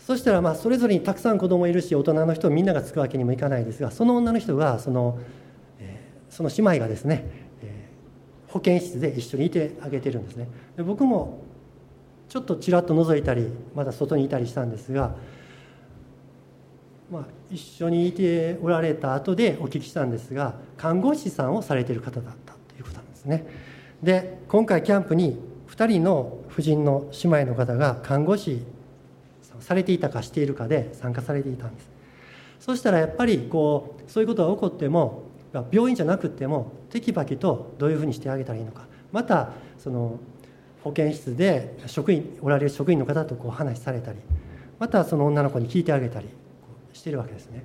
[0.00, 5.20] そしたらまあそれぞれにたくさん子供いるし大人の人みんながつくわけにもいかないですがその女の人がその,、
[5.78, 7.24] えー、その姉妹がですね、
[7.62, 10.48] えー、保健室で一緒にいてあげてるんですね。
[10.76, 11.44] で僕も
[12.28, 15.14] ちょっとちらっと覗いたりまだ外にいたりしたんですが
[17.10, 23.46] まあ、一緒にいておられた後でお聞きしたんですが看護師さんをされている方だったということなんですね。
[24.02, 28.62] で今回キャンプに2人の婦人の姉妹の方が看護師
[29.60, 31.90] されていたかしているかで参加されていたんです。
[32.60, 35.22] そしたらやっぱりこうそういうことが起こっても
[35.70, 38.86] 病院じゃなくてもテキパキとどういうふうにしてあげたらいいのか。
[39.12, 40.18] またその
[40.82, 44.18] 保健室で職員おられる職員の方とこう話されたり
[44.78, 46.28] またその女の子に聞いてあげたり
[46.98, 47.64] しているわけですね。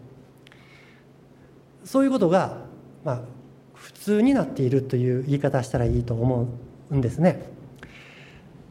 [1.83, 2.57] そういうことが、
[3.03, 3.21] まあ、
[3.73, 6.47] 普通になっているという言い方したらいいと思
[6.89, 7.45] うんですね。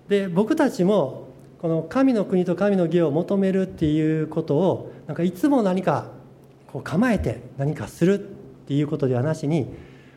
[0.09, 1.29] で僕たちも
[1.61, 6.07] この神の国と神の義を求めるっていうことをなんかいつも何か
[6.73, 8.23] こう構えて何かするっ
[8.67, 9.69] ていうことではなしに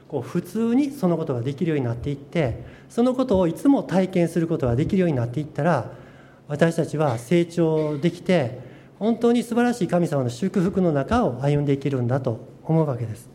[0.08, 5.92] こう普通にそのことができるようになっていってそのことをいつも体験することができるようになっていったら
[6.48, 8.60] 私たちは成長できて
[9.00, 13.30] 本当に素晴らしい神様の祝福の中を歩んでいけるんだと思うわけです。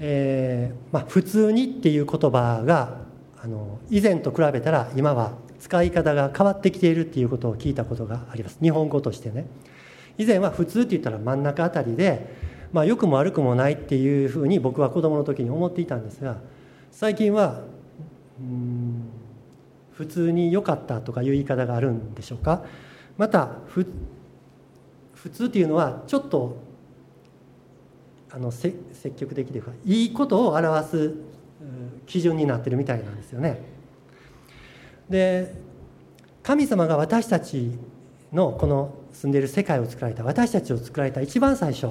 [0.00, 2.98] えーまあ、普通にっていう言葉が
[3.42, 8.58] あの以前と比べたら今は使い方が変わってきているっていうことを聞いたことがあります。
[8.62, 9.46] 日本語としてね。
[10.18, 12.34] 以前は普通って言ったら真ん中あたりで、
[12.72, 16.38] まあ、良くも悪くもないっていうふうに僕は子供の時に思っていたんですが
[16.90, 17.60] 最近は
[18.40, 19.04] うん
[19.92, 22.64] 普通に良かったとかいう言い方があるんでしょうか。
[23.18, 23.84] また普
[25.30, 26.56] 通っていうのはちょっと
[28.30, 28.76] あの積
[29.16, 31.14] 極的というかいいことを表す
[32.06, 33.60] 基準になってるみたいなんですよね。
[35.10, 35.54] で
[36.42, 37.72] 神様が私たち
[38.32, 41.90] のこの住んでいる世界を作られた私たちを作られた一番最初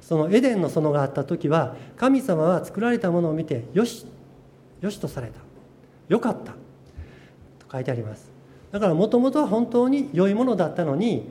[0.00, 4.06] そのエデンの園があった時は神様は作られたものを見てよし
[4.80, 5.40] よしとされた。
[6.08, 6.52] よかった。
[6.52, 6.58] と
[7.70, 8.37] 書いてあります。
[8.70, 11.28] だからもともとは本当に良いものだったのに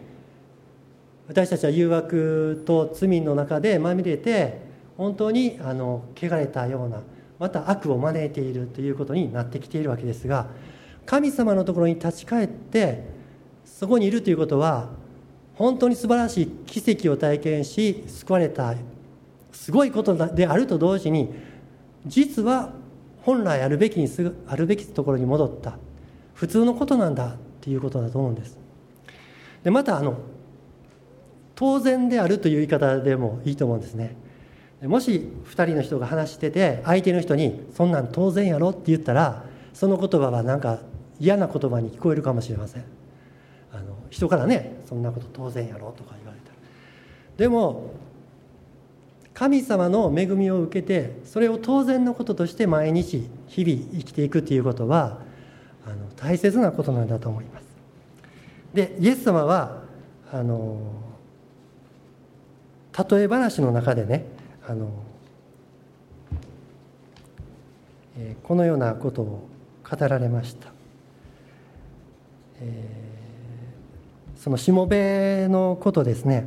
[1.28, 4.62] 私たちは誘惑と罪の中でまみれて
[4.98, 7.02] 本当にあの汚れたような
[7.38, 10.48] また悪を招いているということになってきているわけですが
[11.06, 13.04] 神様のところに立ち返って
[13.64, 14.90] そこにいるということは
[15.56, 18.74] 本当に素晴らしい奇跡を体験し救われた
[19.52, 21.34] すごいことであると同時に
[22.06, 22.74] 実は
[23.22, 25.78] 本来あるべきにすあるべきところに戻った。
[26.38, 28.60] 普通のことなんだっていうことだと思うんです。
[29.64, 30.20] でまたあの
[31.56, 34.16] 当然であるという言い方でもいいと思うんですね。
[34.84, 40.78] もし2人の人が話してて相手の人に「そんなん当然やろ」って言ったらその言葉はなんか
[41.20, 42.84] 嫌な言葉に聞こえるかもしれません。
[43.74, 46.56] あの人からね「そんなこと当然やろ」とか言われたら。
[47.38, 47.94] でも
[49.34, 55.26] 神様の恵みを受けてそれを当然のこととして毎日日々生きていくということは
[56.18, 57.68] 大切なことなんだと思います。
[58.74, 59.84] でイエス様は
[60.32, 60.78] あの
[63.10, 64.26] 例え話の中でね
[64.68, 64.90] あの、
[68.18, 69.48] えー、このようなことを
[69.90, 70.70] 語られました、
[72.60, 76.46] えー、そのしもべのことですね。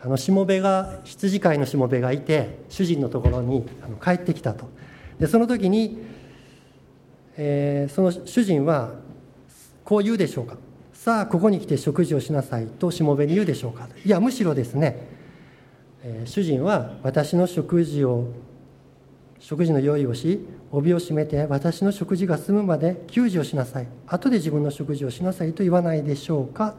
[0.00, 4.75] あのしもべが羊飼いのしもべがいて主人のところにあの帰ってきたと。
[5.18, 5.98] でその時に、
[7.36, 8.94] えー、その主人は
[9.84, 10.56] こう言うでしょうか。
[10.92, 13.88] さあここに来て食事をしなさいとしもべに言うでしょうか。
[14.04, 15.06] いやむしろですね、
[16.02, 18.32] えー、主人は私の食事を
[19.38, 23.86] 食事の用意をし帯を締めて私の食事が済むまで給仕をしなさい。
[24.06, 26.74] 後で自分の食事をしなさいと言わないでしょうか。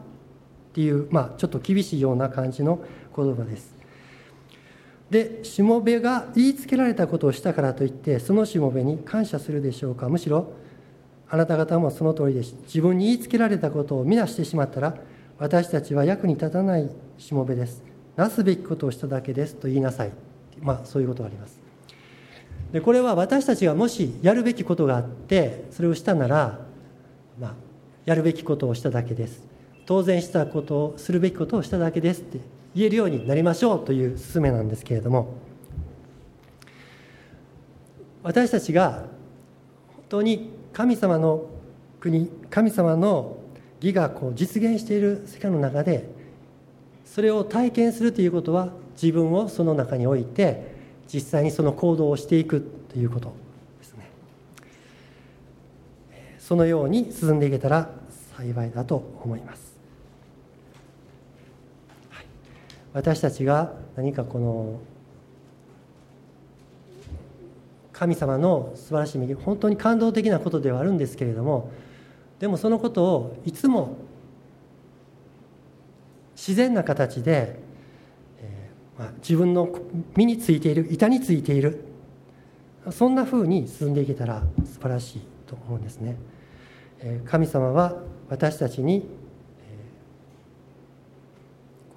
[0.72, 2.80] っていう、まあ、ちょっと厳しいような感じの
[3.16, 3.77] 言葉です。
[5.10, 10.10] でしもべが言いつけられたことをしたからといってそのしもべに感謝するでしょうか。
[10.10, 10.52] むしろ
[11.30, 12.56] あなた方もその通りです。
[12.64, 14.96] 自分に言いつけられたことを見なしてしまったら
[15.40, 17.84] 私たちは役に立たないしもべです。
[18.16, 19.56] なすべきことをしただけです。
[19.56, 20.12] と言いなさい。
[20.60, 21.60] まあそういうことがあります。
[22.72, 26.60] でこれは私たちがもしやるべきことがあってそれをしたなら、
[27.40, 27.54] まあ、
[28.06, 29.46] やるべきことをしただけです。
[29.86, 32.40] 当然したことをするべきことをしただけですって
[32.78, 35.34] 言えるようになりましょうという勧めなんですけれども
[38.22, 39.08] 私たちが
[39.96, 41.50] 本当に神様の
[42.00, 43.38] 国神様の
[43.82, 46.08] 義がこう実現している世界の中で
[47.04, 48.70] それを体験するということは
[49.02, 50.76] 自分をその中において
[51.12, 53.34] 実際にその行動をしていくということ
[53.80, 54.12] ですね。
[56.38, 57.90] そのように進んでいけたら
[58.38, 59.76] 幸いだと思います、
[62.12, 62.26] はい、
[62.98, 64.80] 私たちが何かこの
[67.94, 71.70] 神様の素晴らしい恵み本当に感動的なことではあるんですけれども
[72.40, 73.98] でもそのことをいつも
[76.36, 77.60] 自然な形で、
[78.40, 79.70] えー、まあ、自分の
[80.16, 81.86] 身についている板についている
[82.90, 86.16] そんなふうに進んでいけたら素晴らしいと思うんですね。
[87.02, 87.96] えー、神様は
[88.30, 89.08] 私たちに、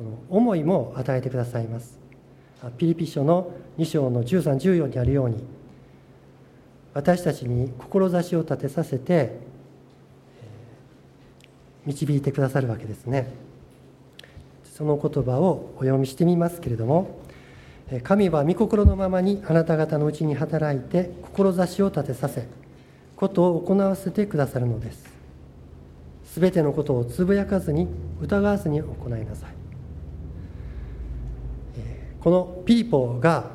[0.01, 1.99] この思いも与えてくださいます。
[2.79, 5.45] ピリピ書の2章の1314にあるように
[6.95, 9.37] 私たちに志を立てさせて
[11.85, 13.31] 導いてくださるわけですね。
[14.65, 17.19] その言葉をお読みしてみますけれども
[18.03, 22.47] 神は御心のままにあなた方のうちに働いて志を立てさせ
[23.17, 25.05] ことを行わせてくださるのです。
[26.25, 27.87] すべてのことをつぶやかずに
[28.23, 29.60] 疑わずに行いなさい。
[32.21, 33.51] このピリポが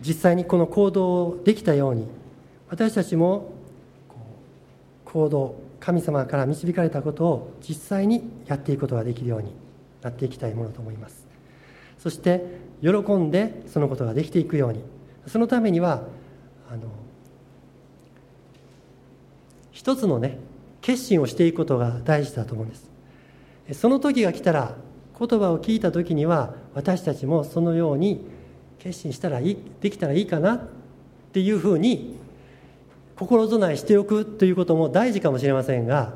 [0.00, 2.06] 実際にこの行動をできたように
[2.68, 3.52] 私たちも
[5.04, 9.52] 行動神様から導かれたことを実際にやっていくことができるように
[10.02, 11.26] なっていきたいものと思います。
[11.98, 12.44] そして
[12.82, 14.82] 喜んでそのことができていくように。
[15.26, 16.02] そのためには
[16.70, 16.88] あの
[19.72, 20.38] 一つのね
[20.80, 22.90] 決心をしていくことが大事だと思うんです。
[23.72, 24.74] その時が来たら
[25.18, 28.24] 言葉を聞いた時には私たちもそのように
[28.78, 30.60] 決心したらいいできたらいいかなっ
[31.32, 32.16] ていうふうに
[33.16, 36.14] 心備えしておくということも大事かもしれませんが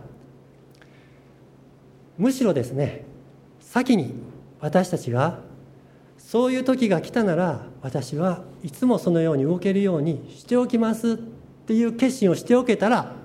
[2.17, 3.05] むしろですね
[3.61, 4.15] 先に
[4.61, 5.41] 私たちが
[6.17, 13.17] そういう時が来たなら私はいつもそのように動けるようにしておきますっていう決心をしておけたら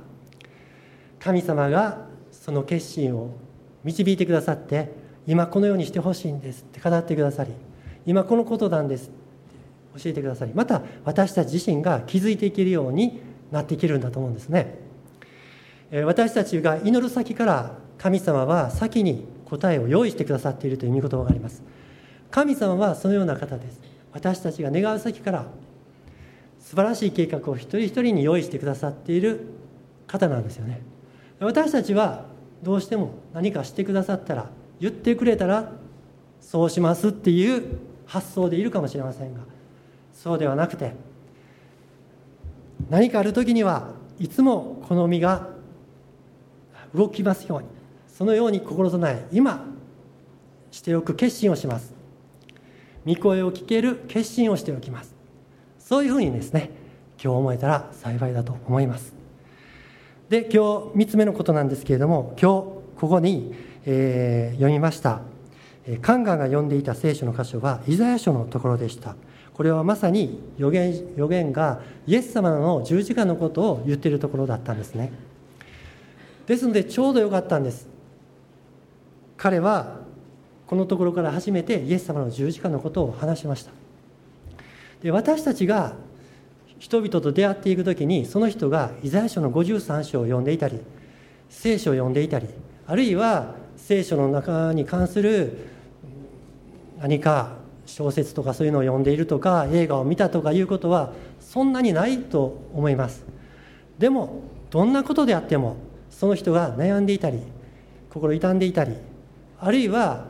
[1.19, 3.35] 神様がその決心を
[3.83, 4.91] 導いてくださって
[5.27, 6.63] 今このようにしてほしいんです。
[6.63, 7.51] って語ってくださり
[8.05, 9.09] 今このことなんです。
[9.09, 13.21] って教えてくださりまた私たち自身が気づいていけるように
[13.51, 14.79] なっていけるんだと思うんですね。
[16.05, 21.63] 私たちが祈る先から神様は先に答えを用意してくださっているという見言葉があります。
[22.29, 23.79] 神様はそのような方です。
[24.11, 25.45] 私たちが願う先から
[26.59, 29.47] 素晴らしい計画を一人一人に用意してくださっている
[30.07, 30.81] 方なんですよね。
[31.39, 32.25] 私たちは
[32.63, 34.49] どうしても何かしてくださったら
[34.79, 35.71] 言ってくれたら
[36.41, 39.41] そうしますっていう発想でいるかもしれませんが
[40.13, 40.93] そうではなくて
[42.89, 45.49] 何かある時にはいつもこの身が
[46.95, 47.67] 動きますように
[48.07, 49.65] そのように心備え今
[50.71, 51.93] しておく決心をします。
[53.05, 55.15] 御声を聞ける決心をしておきます。
[55.79, 56.71] そういうふうにですね
[57.23, 59.13] 今日思えたら幸いだと思います。
[60.29, 60.57] で今日
[61.05, 63.53] 3つ目のことなんですけれども今日ここに、
[63.89, 65.21] えー、読みました。
[66.01, 69.15] カンガンが読んでいた聖書の箇所はイザヤ書のところでした。
[69.53, 75.13] これはまさに予言予言がイエス様の十字架のことを言っているところだったんですね。
[76.47, 77.87] ですのでちょうどよかったんです。
[79.37, 80.01] 彼は
[80.67, 83.71] このところから初めてイエス様の十字架のことを話しました。
[85.01, 85.93] で私たちが
[86.77, 90.81] 人々と出会っていく時にその人がイザヤ書の53章を読んでいたり
[91.49, 92.49] 聖書を読んでいたり
[92.85, 95.57] あるいは聖書の中に関する
[96.99, 97.55] 何か
[97.85, 103.23] 小説とかそういうのを読んでいるとか映画を見たとかいうことはそんなにないと思います。
[103.97, 105.77] でもどんなことであっても
[106.09, 107.39] その人が悩んでいたり
[108.11, 108.95] 心痛んでいたり
[109.59, 110.25] あるいは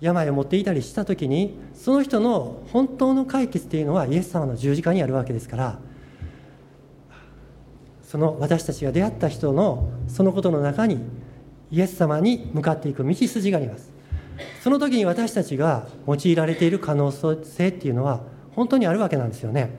[0.00, 5.78] 病を持っていたりした時にその人の本当の解決っていうのはイエス様の十字架にあるわけですから
[8.02, 11.00] その私たちが出会った人のそのことの中に
[11.70, 13.90] イエス様に向かっていく道筋があります。
[14.62, 18.20] その時に私たちが用いられている可能性っていうのは
[18.54, 19.70] 本当にあるわけなんですよね。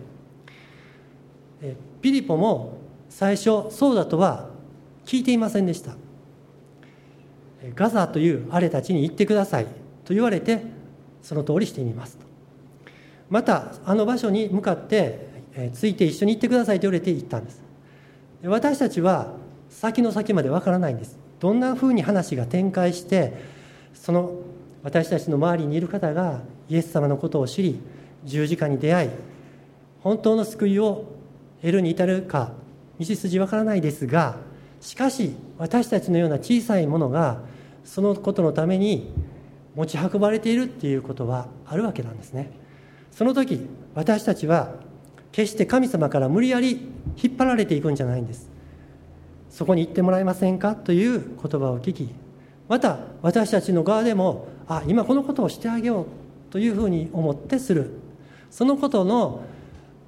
[2.02, 2.78] ピリポも
[3.10, 4.50] 最初そうだとは
[5.06, 5.96] 聞いていませんでした。
[7.76, 9.66] ガザというあれたちに行ってください
[10.06, 10.64] と言われて
[11.22, 12.26] その通りしてみますと。
[13.30, 15.28] またあの場所に向かって
[15.74, 17.62] ついて一緒に行ってくださいと言われて行ったんです。
[18.44, 19.34] 私たちは
[19.70, 21.18] 先の先までわからないんです。
[21.40, 23.34] どんなふうに話が展開して
[23.94, 24.34] その
[24.84, 27.80] 私たちの周りにいる方がイエス様のことを知り
[28.26, 29.10] 十字架に出会い
[30.02, 31.06] 本当の救いを
[31.62, 32.52] 得るに至るか
[33.00, 34.38] 道筋わからないですが
[34.82, 37.40] しかし私たちのような小さいものが
[37.84, 39.12] そのことのために
[39.76, 42.52] 持ち運ばれているっていうことはあるわけなんですね。
[43.12, 43.66] その時
[43.96, 44.76] 私たちは
[45.32, 46.90] 決して神様から無理やり
[47.22, 48.50] 引っ張られていくんじゃないんです。
[49.50, 50.76] そこに行ってもらえませんか？
[50.76, 52.10] という言葉を聞き
[52.68, 56.06] また私たちの側でもあ今このことをしてあげよう
[56.52, 57.92] というふうに思ってする。
[58.50, 59.44] そのことの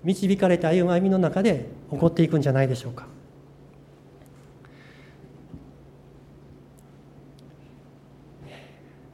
[0.03, 3.07] 導かれた歩みの中で起こっていくんじゃないでしょうか。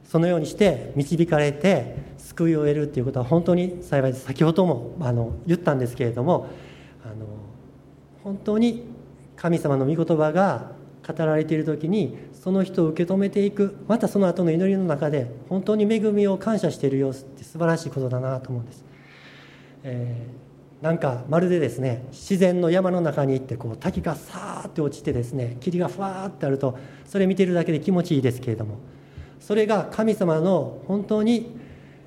[0.04, 4.24] そのようにして導かれて救いを得るということは本当に幸いです。
[4.24, 6.46] 先ほどもあの言ったんですけれども
[7.04, 7.26] あの
[8.22, 8.84] 本当に
[9.36, 10.72] 神様の御言葉が
[11.06, 13.76] 語られている時にその人を受け止めていく。
[13.86, 18.84] またその後の祈りの中で本当に恵みを感謝している様子って素晴らしいことだなと思うんです、
[19.84, 28.78] えー、なんかまるでですね自然の山の中に行ってこう滝がさーって落ちてですね霧がふわーってあるとそれ見てるだけで気持ちいいですけれども
[29.38, 31.56] それが神様の本当に、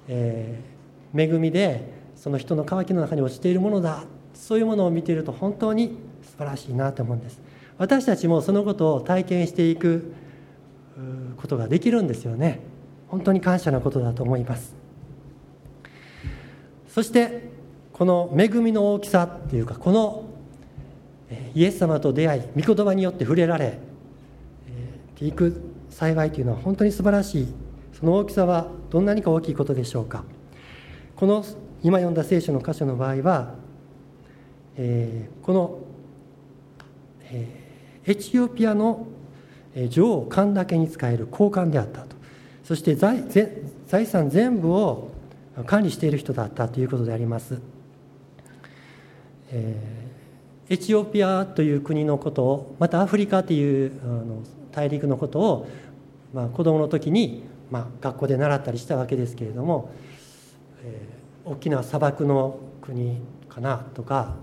[0.07, 4.03] えー、恵みでその人の渇きの中に落ちているものだ。
[4.33, 7.39] そういうものを見ていると本当に素晴らしいなと思うんです。
[7.77, 10.11] 私たちもそのことを体験していく
[11.37, 12.59] ことができるんですよね。
[13.07, 14.75] 本当に感謝なことだと思います。
[16.87, 17.49] そして
[17.93, 20.25] この恵みの大きさっていうかこの
[21.53, 23.77] イエス様と出会い御言葉によって触れられ
[25.15, 27.47] ていく幸いというのは本当に素晴らしい。
[27.99, 30.23] その大きさはどんなにか大きいことでしょうか。
[31.15, 31.43] この
[31.83, 33.55] 今読んだ聖書の箇所の場合は、
[34.77, 35.79] えー、この、
[37.31, 39.07] エチオピアの
[39.89, 42.15] 女王神だけに使える高官であったと。
[42.63, 43.23] そして財
[43.87, 45.09] 財産全部を
[45.65, 47.59] 管理している人だったということであります、
[49.51, 55.67] えー、エチオピアという国のことをまたアフリカというあの大陸のことを、
[56.31, 59.91] まあ、子供の時に、まあ、学校で習ったりしたわけですけれども、
[60.83, 63.17] えー、大きな砂漠の国
[63.49, 64.35] かなとか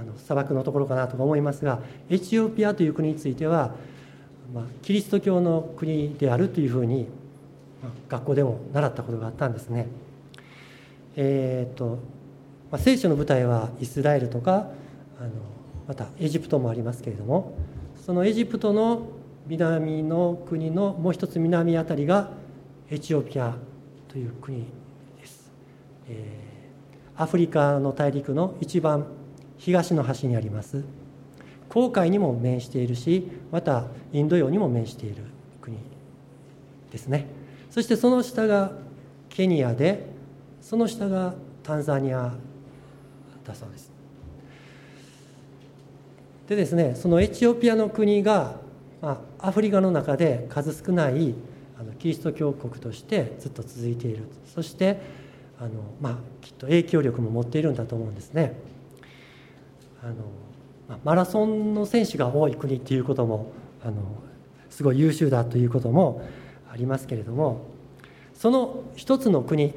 [0.00, 3.74] あの砂漠のところかなとか思いますがエチオピアという国については、
[4.54, 7.06] まあ、キリスト教の国であるというふうに、
[7.82, 9.88] まあ、学校でも習ったことがあったんですね。
[11.16, 11.98] えーと
[12.70, 14.68] まあ、聖書の舞台はイスラエルとか
[15.20, 15.30] あの
[15.86, 17.54] またエジプトもありますけれども
[18.06, 19.08] そのエジプトの
[19.48, 22.30] 南の国のもう一つ南あたりが
[22.88, 23.56] エチオピア
[24.08, 24.66] という国
[25.20, 25.50] です、
[26.08, 29.04] えー、アフリカの大陸の一番
[29.60, 30.82] 東の端にあります。
[31.68, 35.22] 紅海にも面しているしまたインド洋にも面している
[35.60, 35.76] 国
[36.90, 37.26] ですね。
[37.70, 38.72] そしてその下が
[39.28, 40.06] ケニアで
[40.60, 42.34] その下がタンザニア
[43.44, 43.90] たそうです。
[46.48, 48.56] でですねそのエチオピアの国が、
[49.00, 51.34] まあ、アフリカの中で数少ない
[51.78, 54.24] あのキリスト教国としてずっと続いている。
[54.52, 55.00] そして
[55.60, 58.54] あの、まあ、きっと影響力も持っているんだと思うんですね。
[60.02, 60.14] あの、
[60.88, 63.94] まあ、マラソンの選手が多い国っていうこともあの
[64.68, 66.22] すごい優秀だということも
[66.70, 67.66] ありますけれども
[68.34, 69.74] その一つの国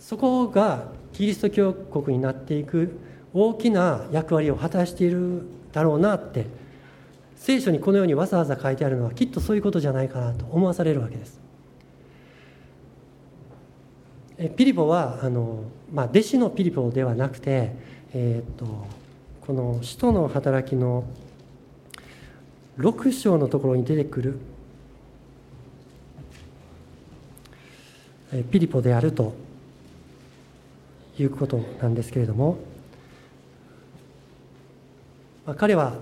[0.00, 2.98] そこがキリスト教国になっていく
[3.32, 5.42] 大きな役割を果たしている
[5.72, 6.46] だろうなって
[7.36, 11.44] 聖書にこのようにわざわざ書いてあるのはきっとそういうことじゃないかなと思わされるわけです。
[14.56, 17.76] ピリポはあの、まあ、弟子のピリポではなくて、
[18.16, 18.64] えー、っと
[19.44, 21.04] この使徒の働きの
[22.78, 24.38] 6章のところに出てくる
[28.52, 29.34] ピリポであると
[31.18, 32.56] いうことなんですけれども、
[35.44, 35.94] まあ、彼は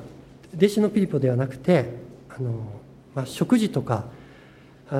[0.54, 1.94] 弟子のピリポではなくて
[2.28, 2.50] あの、
[3.14, 4.04] まあ、食事とか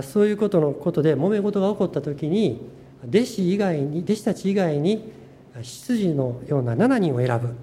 [0.02, 2.60] そういうことのことで揉め事が起こった時に
[3.06, 5.21] 弟子以外に弟子たち以外に
[5.62, 7.54] 執事のような7人を選ぶ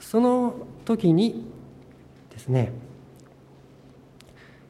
[0.00, 1.46] その時に
[2.30, 2.72] ですね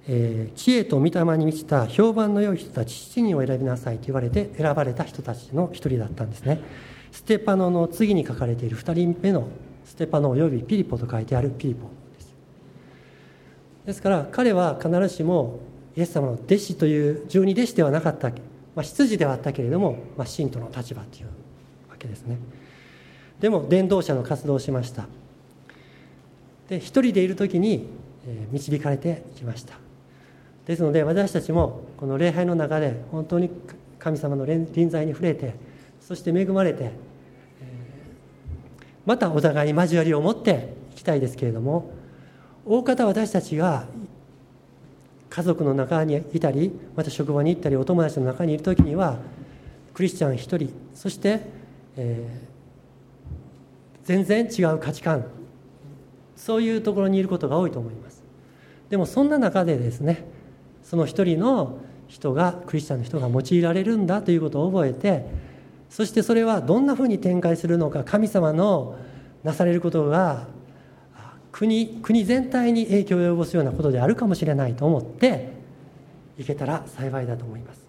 [0.09, 6.61] えー、知恵と御霊に満ちた評判の良い人たち7人を選びなさいと言われて選ばれた人たちの一人だったんですね
[7.13, 9.47] ステパノの次に書かれている2人目の
[9.85, 12.35] ステパノおよびピリポと書いてあるピリポです
[13.87, 15.61] ですから彼は必ずしも
[15.97, 18.35] イエス様の弟子という十二弟子ではなかった、ま
[18.77, 21.29] あ、執事ではあったけれども、まあ、信徒の立場という
[22.03, 22.37] けですね。
[23.41, 25.07] でも伝道者の活動をしました。
[26.69, 27.87] で一人でいる時に
[28.51, 29.75] 導かれていきました。
[30.67, 33.51] ですので私たちもこの礼拝の中で本当に
[33.99, 35.55] 神様の臨在に触れて
[36.01, 36.93] そして恵まれて
[39.05, 41.91] またお互いに交わりを持っていきたいですけれども
[42.65, 43.87] 大方私たちが
[45.31, 49.19] 家族の中にいたりまた職場に行ったりお友達の中にいる時には
[49.95, 51.41] クリスチャン一人そして、
[51.97, 55.25] えー、全然違う価値観。
[56.35, 58.23] そういうところにいることが多いと思います。
[58.91, 60.27] でもそんな中でですね
[60.83, 61.79] その一人の
[62.09, 65.25] 人がクリスチャンの人が用いられるんだということを覚えて
[65.89, 68.97] そしてそれはどんなふうに展開するのか神様の
[69.45, 70.49] なされることが
[71.53, 75.53] 国国全体に影響を及ぼすようなことであるかもしれないと思って
[76.39, 77.81] いけたら幸いだと思います。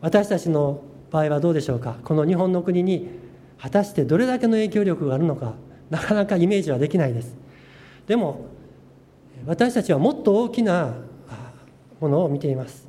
[0.00, 1.96] 私たちの場合はどうでしょうか？
[2.04, 3.21] この日本の国に
[3.62, 5.54] 果たしてどれだけの影響力があるのか
[5.88, 7.36] なかなかイメージはできないです。
[8.08, 8.46] でも
[9.46, 10.94] 私たちはもっと大きな
[12.00, 12.88] ものを見ています。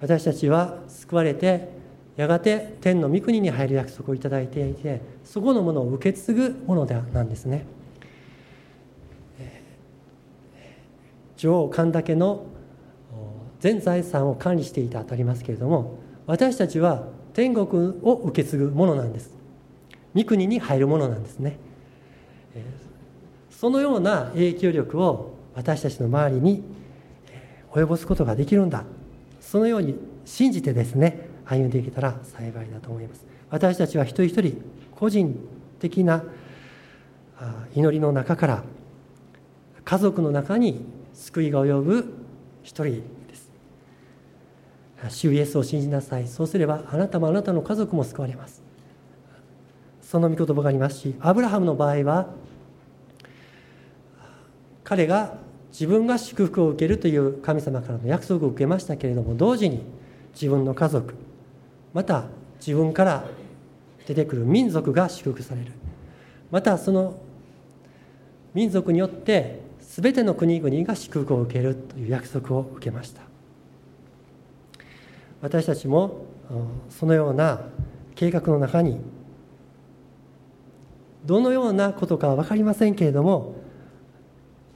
[0.00, 1.68] 私たちは救われて
[2.16, 7.64] やがて天の御国に入る約束をいただいていてそこのものを受け継ぐものでなんですね。
[11.36, 12.46] 女王神岳の
[13.60, 19.35] 全財産を管理していたとありますけれども私たちは天国を受け継ぐものなんです。
[20.16, 21.58] 御国に入るものなんですね。
[23.50, 26.62] そのような影響力を私たちの周りに
[27.72, 28.84] 及ぼすことができるんだ。
[29.40, 33.24] そのように信じてですね歩んでいけたら幸いだと思います。
[33.50, 34.62] 私たちは一人一人
[34.94, 35.38] 個人
[35.78, 36.24] 的な
[37.74, 38.64] 祈りの中から
[39.84, 42.14] 家族の中に救いが及ぶ
[42.62, 43.02] 一人で
[43.34, 43.50] す。
[45.10, 46.26] 主イエスを信じなさい。
[46.26, 48.65] そうすればあなたもあなたの家族も救われます。
[50.08, 52.28] その御言葉がありますしアブラハムの場合は
[54.84, 55.38] 彼が
[55.70, 59.82] 自分が祝福を受けるという神様からの約束を受けましたけれども同時に
[60.32, 61.14] 自分の家族
[61.92, 62.26] また
[62.60, 63.24] 自分から
[64.06, 65.72] 出てくる民族が祝福される。
[66.50, 67.18] またその
[68.54, 73.22] 民族によって全ての国々が祝福を受けるという約束を受けました。
[75.42, 76.26] 私たちも
[76.88, 77.60] そのような
[78.14, 79.00] 計画の中に
[81.26, 83.56] どのようなことか分かりませんけれども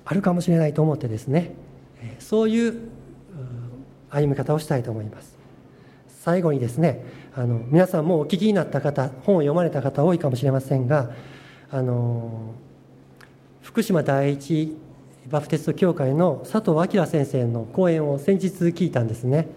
[0.05, 1.55] あるかもしれないと思ってですね
[2.19, 2.89] そういう
[4.11, 5.39] 歩み方をしたいと思います。
[6.23, 11.11] 最後にですねあの皆さんもお聞きになった方本を読まれた方多いかもしれませんが
[11.71, 12.53] あの
[13.63, 14.77] 福島第一
[15.31, 19.49] バプテスト教会の佐藤明先生の講演を先日聞いたんですね。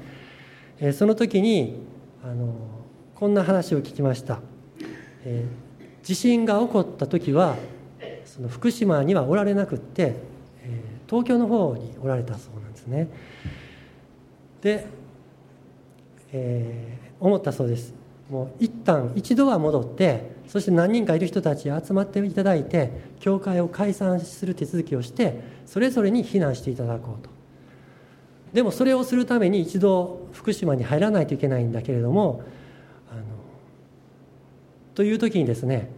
[0.94, 1.80] その時に
[2.24, 2.54] あの
[3.16, 4.39] こんな話を聞きました、
[5.26, 5.46] え、
[6.04, 7.56] 地震が起こった時は
[8.26, 10.16] その福島にはおられなくって
[11.08, 13.08] 東京の方におられたそうなんですね。
[14.62, 14.88] で、
[16.32, 17.93] えー、思ったそうです。
[18.30, 27.30] もう一旦一度は戻ってそして何人かいる人たち集まっていただいて教会を解散する手続きをしてそれぞれに避難していただこうと。
[28.54, 32.43] でもそれをするために一度福島に入らないといけないんだけれども
[34.96, 35.89] という時にですね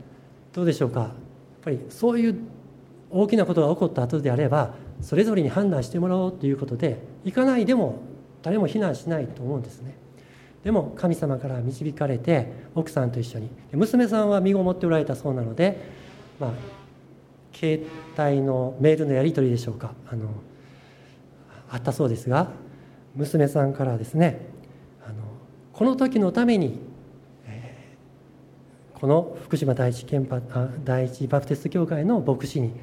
[0.54, 1.02] どうでしょうか？
[1.02, 1.10] やっ
[1.64, 2.40] ぱりそういう
[3.10, 8.00] 大きなことが起こった後であればそれぞれに判断してもらおうということで行かないでも
[8.42, 9.96] 誰も避難しないと思うんですね。
[10.64, 15.78] でも神様から導かれて奥さんと一緒に娘さんは身ごもっておられたそうなので、
[16.40, 16.52] まあ、
[17.54, 17.86] 携
[18.18, 19.94] 帯のメールのやり取りでしょうか。
[20.08, 20.30] あの
[21.70, 22.50] あったそうですが
[23.16, 24.40] 娘さんからですね
[25.06, 25.16] あの
[25.74, 26.80] この時のために、
[28.96, 30.28] この福島第一憲
[30.84, 32.74] 第一バプテスト教会の牧師に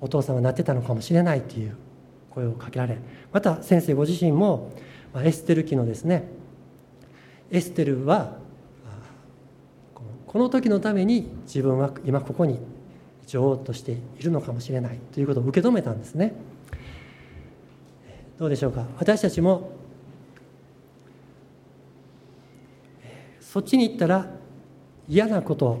[0.00, 1.76] お父さんはなってたのかもしれないという
[2.30, 2.98] 声をかけられ
[3.32, 4.72] また先生ご自身も
[5.14, 6.28] エステル記のですね。
[7.50, 8.36] エステルは
[10.26, 12.58] この時のために自分は今ここに
[13.26, 16.34] 女王としているのかもしれないということを受け止めたんですね。
[18.36, 18.84] どうでしょうか？
[18.98, 19.70] 私たちも
[23.40, 24.28] そっちに行ったら
[25.08, 25.78] 嫌なこと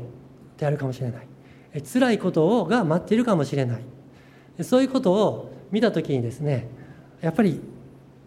[0.58, 1.26] であるかもしれない。
[1.82, 3.82] 辛いことが待っているかもしれない。
[4.62, 6.68] そういうことを見た時にですね
[7.20, 7.60] やっぱり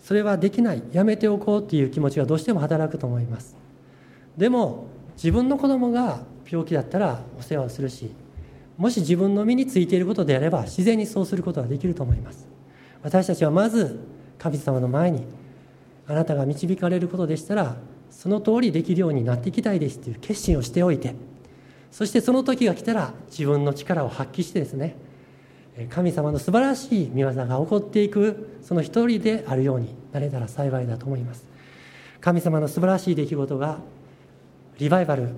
[0.01, 0.83] それはできない。
[0.91, 3.57] やめておこうっていう気持ちがどうしても働くと思います。
[4.37, 8.09] でも自分の子供が病気だったらお世話をするし
[8.77, 12.47] もし自分の身についていることであれば自然にそうすることができると思います。
[13.03, 13.99] 私たちはまず
[14.37, 15.23] 神様の前に
[16.07, 17.75] あなたが導かれることでしたら
[18.11, 21.15] その通りできるようになっていきたいですという決心をしておいて
[21.91, 24.95] そしてその時が来たら自分の力を発揮してですね
[25.89, 31.49] 神様の素晴らしい見業が起こっていくその一人であるようになれたら幸いだと思います。
[32.21, 33.79] 神様の素晴らしい出来事が
[34.77, 35.29] リバイバル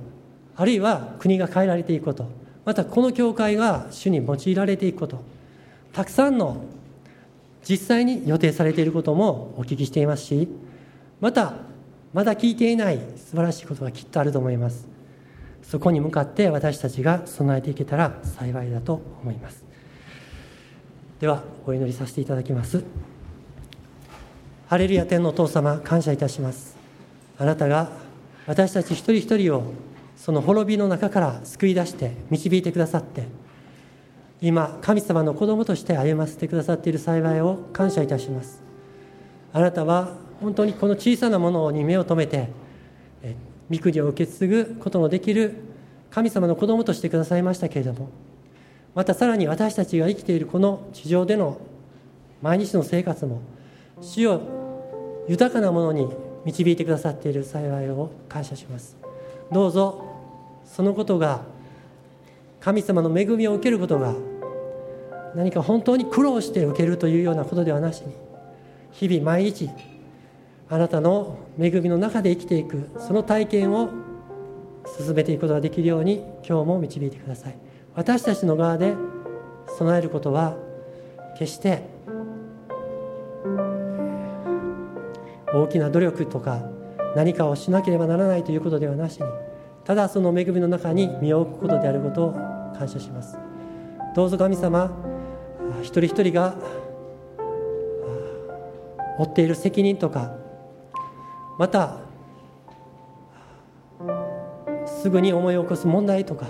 [0.56, 2.28] あるいは国が変えられていくこと
[2.66, 5.24] またこの教会が主に用いられていくこと
[5.94, 6.64] たくさんの
[7.68, 10.48] 実際に予定されていることもお聞きしていますし
[11.20, 11.54] また
[12.14, 14.88] まだ聞いていない素晴らしいことがきっとあると思います。
[15.64, 19.64] そこに向かって私たちが備えていけたら幸いだと思います。
[21.22, 22.84] ではお祈りさせていただきます。
[24.68, 26.76] ハレルヤ天のお父様感謝いたします。
[27.38, 27.90] あなたが
[28.48, 29.74] 私たち一人一人を
[30.18, 33.24] その滅びの中から救い出して導いてくださって
[34.42, 38.62] 今神様の子供として歩ませてくださっている幸いを感謝いたします。
[39.54, 42.50] あなたは本当にこの小さなものに目を留めて
[43.72, 45.56] 御国を受け継ぐことのできる
[46.10, 48.10] 神様の子供としてくださいましたけれども
[48.96, 51.60] またさらに私たちが生きているこの地上での
[52.42, 53.42] 毎日の生活も
[54.02, 56.10] 主を豊かなものに
[56.44, 58.98] 導いてくださっている幸いを感謝します。
[59.52, 60.06] どうぞ
[60.66, 61.42] そのことが
[62.60, 64.16] 神様の恵みを受けることが
[65.36, 68.14] 何か本当に苦労して受けるというようなことではなしに
[68.92, 69.70] 日々毎日
[70.72, 73.90] あなたの恵みの中で生きていくその体験を
[74.98, 77.56] 進めていくことができるように今日も導いてください。
[77.94, 78.94] 私たちの側で
[79.78, 80.56] 備えることは
[81.38, 81.84] 決して
[85.54, 86.62] 大きな努力とか
[87.18, 89.28] 何かをしなければならないということではなしに
[89.84, 92.32] ただその恵みの中に身を置くことであることを
[92.78, 93.38] 感謝します
[94.16, 94.90] どうぞ神様
[95.82, 96.56] 一人一人が
[99.18, 100.41] 負っている責任とか
[101.58, 101.98] また
[104.86, 106.48] すぐに思い起こす問題とか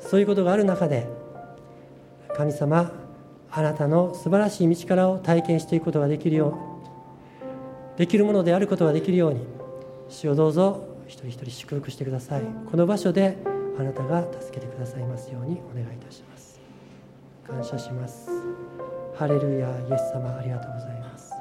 [0.00, 1.06] そういうことがある中で
[2.36, 2.92] 神様
[3.50, 6.58] あなたの素晴らしい道からを体験していくことができるよ
[7.96, 9.40] うできるものであることができるように
[10.08, 12.42] 主をどうぞ一人一人祝福してください。
[12.70, 13.38] この場所で
[13.78, 16.60] あなたが助けてくださいますようにお願いいたします。
[17.46, 18.30] 感謝します。
[19.16, 21.32] ハレルヤイエス様ありがとうございます。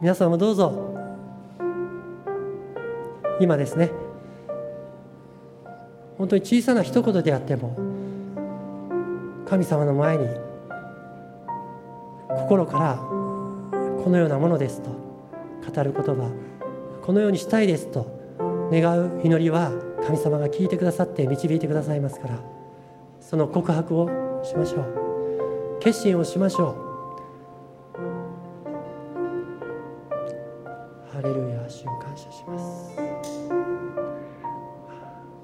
[0.00, 0.97] 皆さんもどうぞ
[3.40, 3.90] 今ですね。
[6.18, 7.76] 本当に小さな一言であっても
[9.46, 10.26] 神様の前に
[12.28, 16.32] 心からこのようなものですと語る言葉
[17.02, 19.70] このようにしたいですと願う祈りは
[20.04, 22.40] 神様が聞いてくださって導いてくださいますから
[23.20, 24.08] その告白を
[24.44, 25.78] しましょう。
[25.80, 26.74] 決心をしましょう。
[31.12, 32.77] ハレルヤ主を感謝します。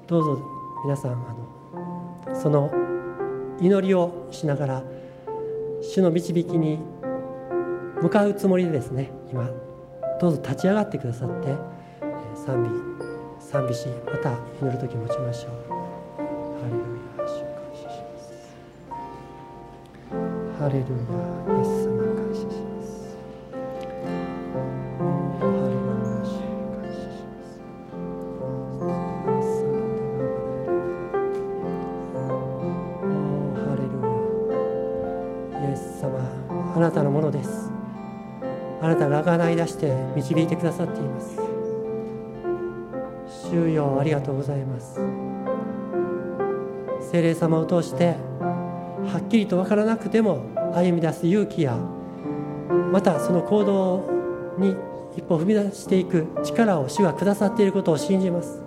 [0.07, 0.41] どうぞ
[0.83, 2.71] 皆さんあのその
[3.59, 4.83] 祈りをしながら
[5.81, 6.79] 主の導きに
[8.01, 9.49] 向かうつもりでですね今
[10.19, 11.55] どうぞ立ち上がってくださって
[12.35, 12.69] 賛美
[13.39, 15.51] 賛美しまた祈る時持ちましょう。
[16.19, 16.79] ハレル
[17.19, 18.25] ヤ、主感謝します。
[20.59, 21.74] ハレルヤ、イエス。
[36.75, 37.71] あなたのものです。
[38.81, 41.39] あなたが贖い出して導いてくださっています。
[43.49, 44.99] 主よありがとうございます。
[47.11, 48.15] 精霊様を通して
[49.07, 51.77] はっきりと分からなくても歩み出す勇気や
[52.91, 54.09] またその行動
[54.57, 54.75] に
[55.15, 58.61] 一歩踏み出していく力を主はくださっていることを信じます。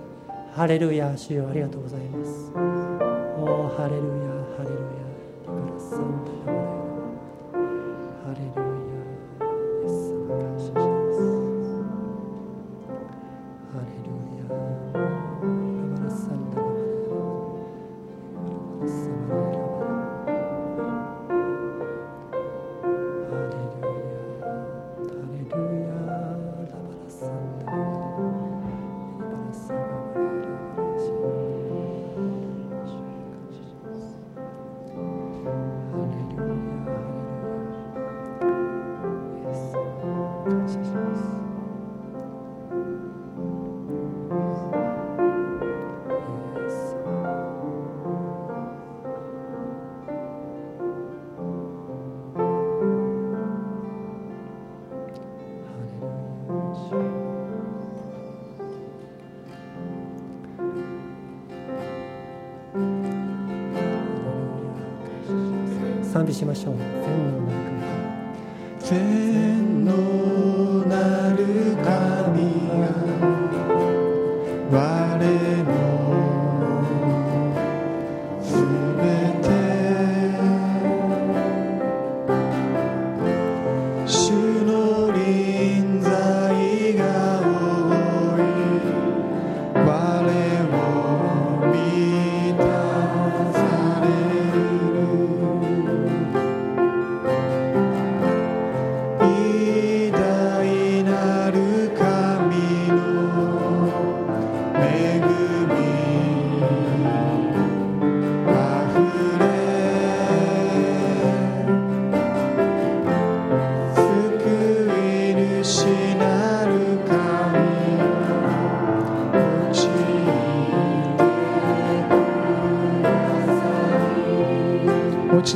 [0.55, 2.53] ハレルヤ主よありがとうございます。
[2.55, 4.28] おおハレルヤ。
[66.39, 66.88] しましょう。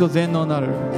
[0.02, 0.91] ど全能なる。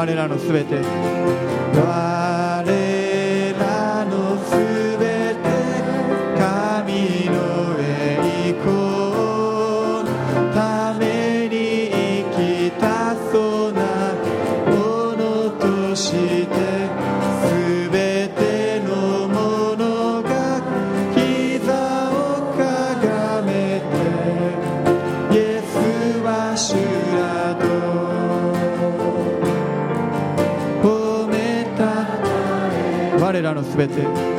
[0.00, 2.09] 我らのすべて。
[33.80, 34.29] Święty.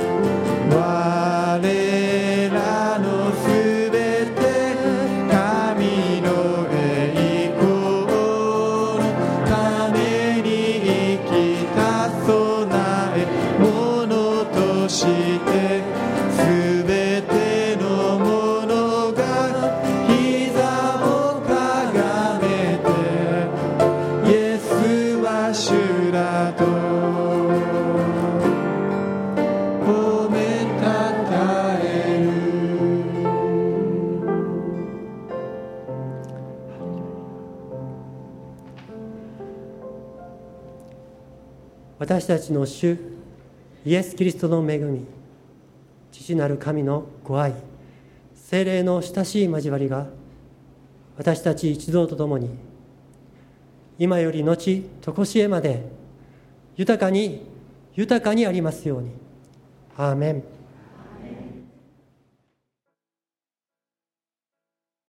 [42.21, 42.99] 私たちの主
[43.83, 45.07] イエス・キリストの恵み
[46.11, 47.55] 父なる神のご愛
[48.35, 50.05] 精霊の親しい交わりが
[51.17, 52.51] 私たち一同と共に
[53.97, 55.83] 今より後常しえまで
[56.75, 57.41] 豊かに
[57.95, 59.09] 豊かにありますように。
[59.97, 60.43] アーメン。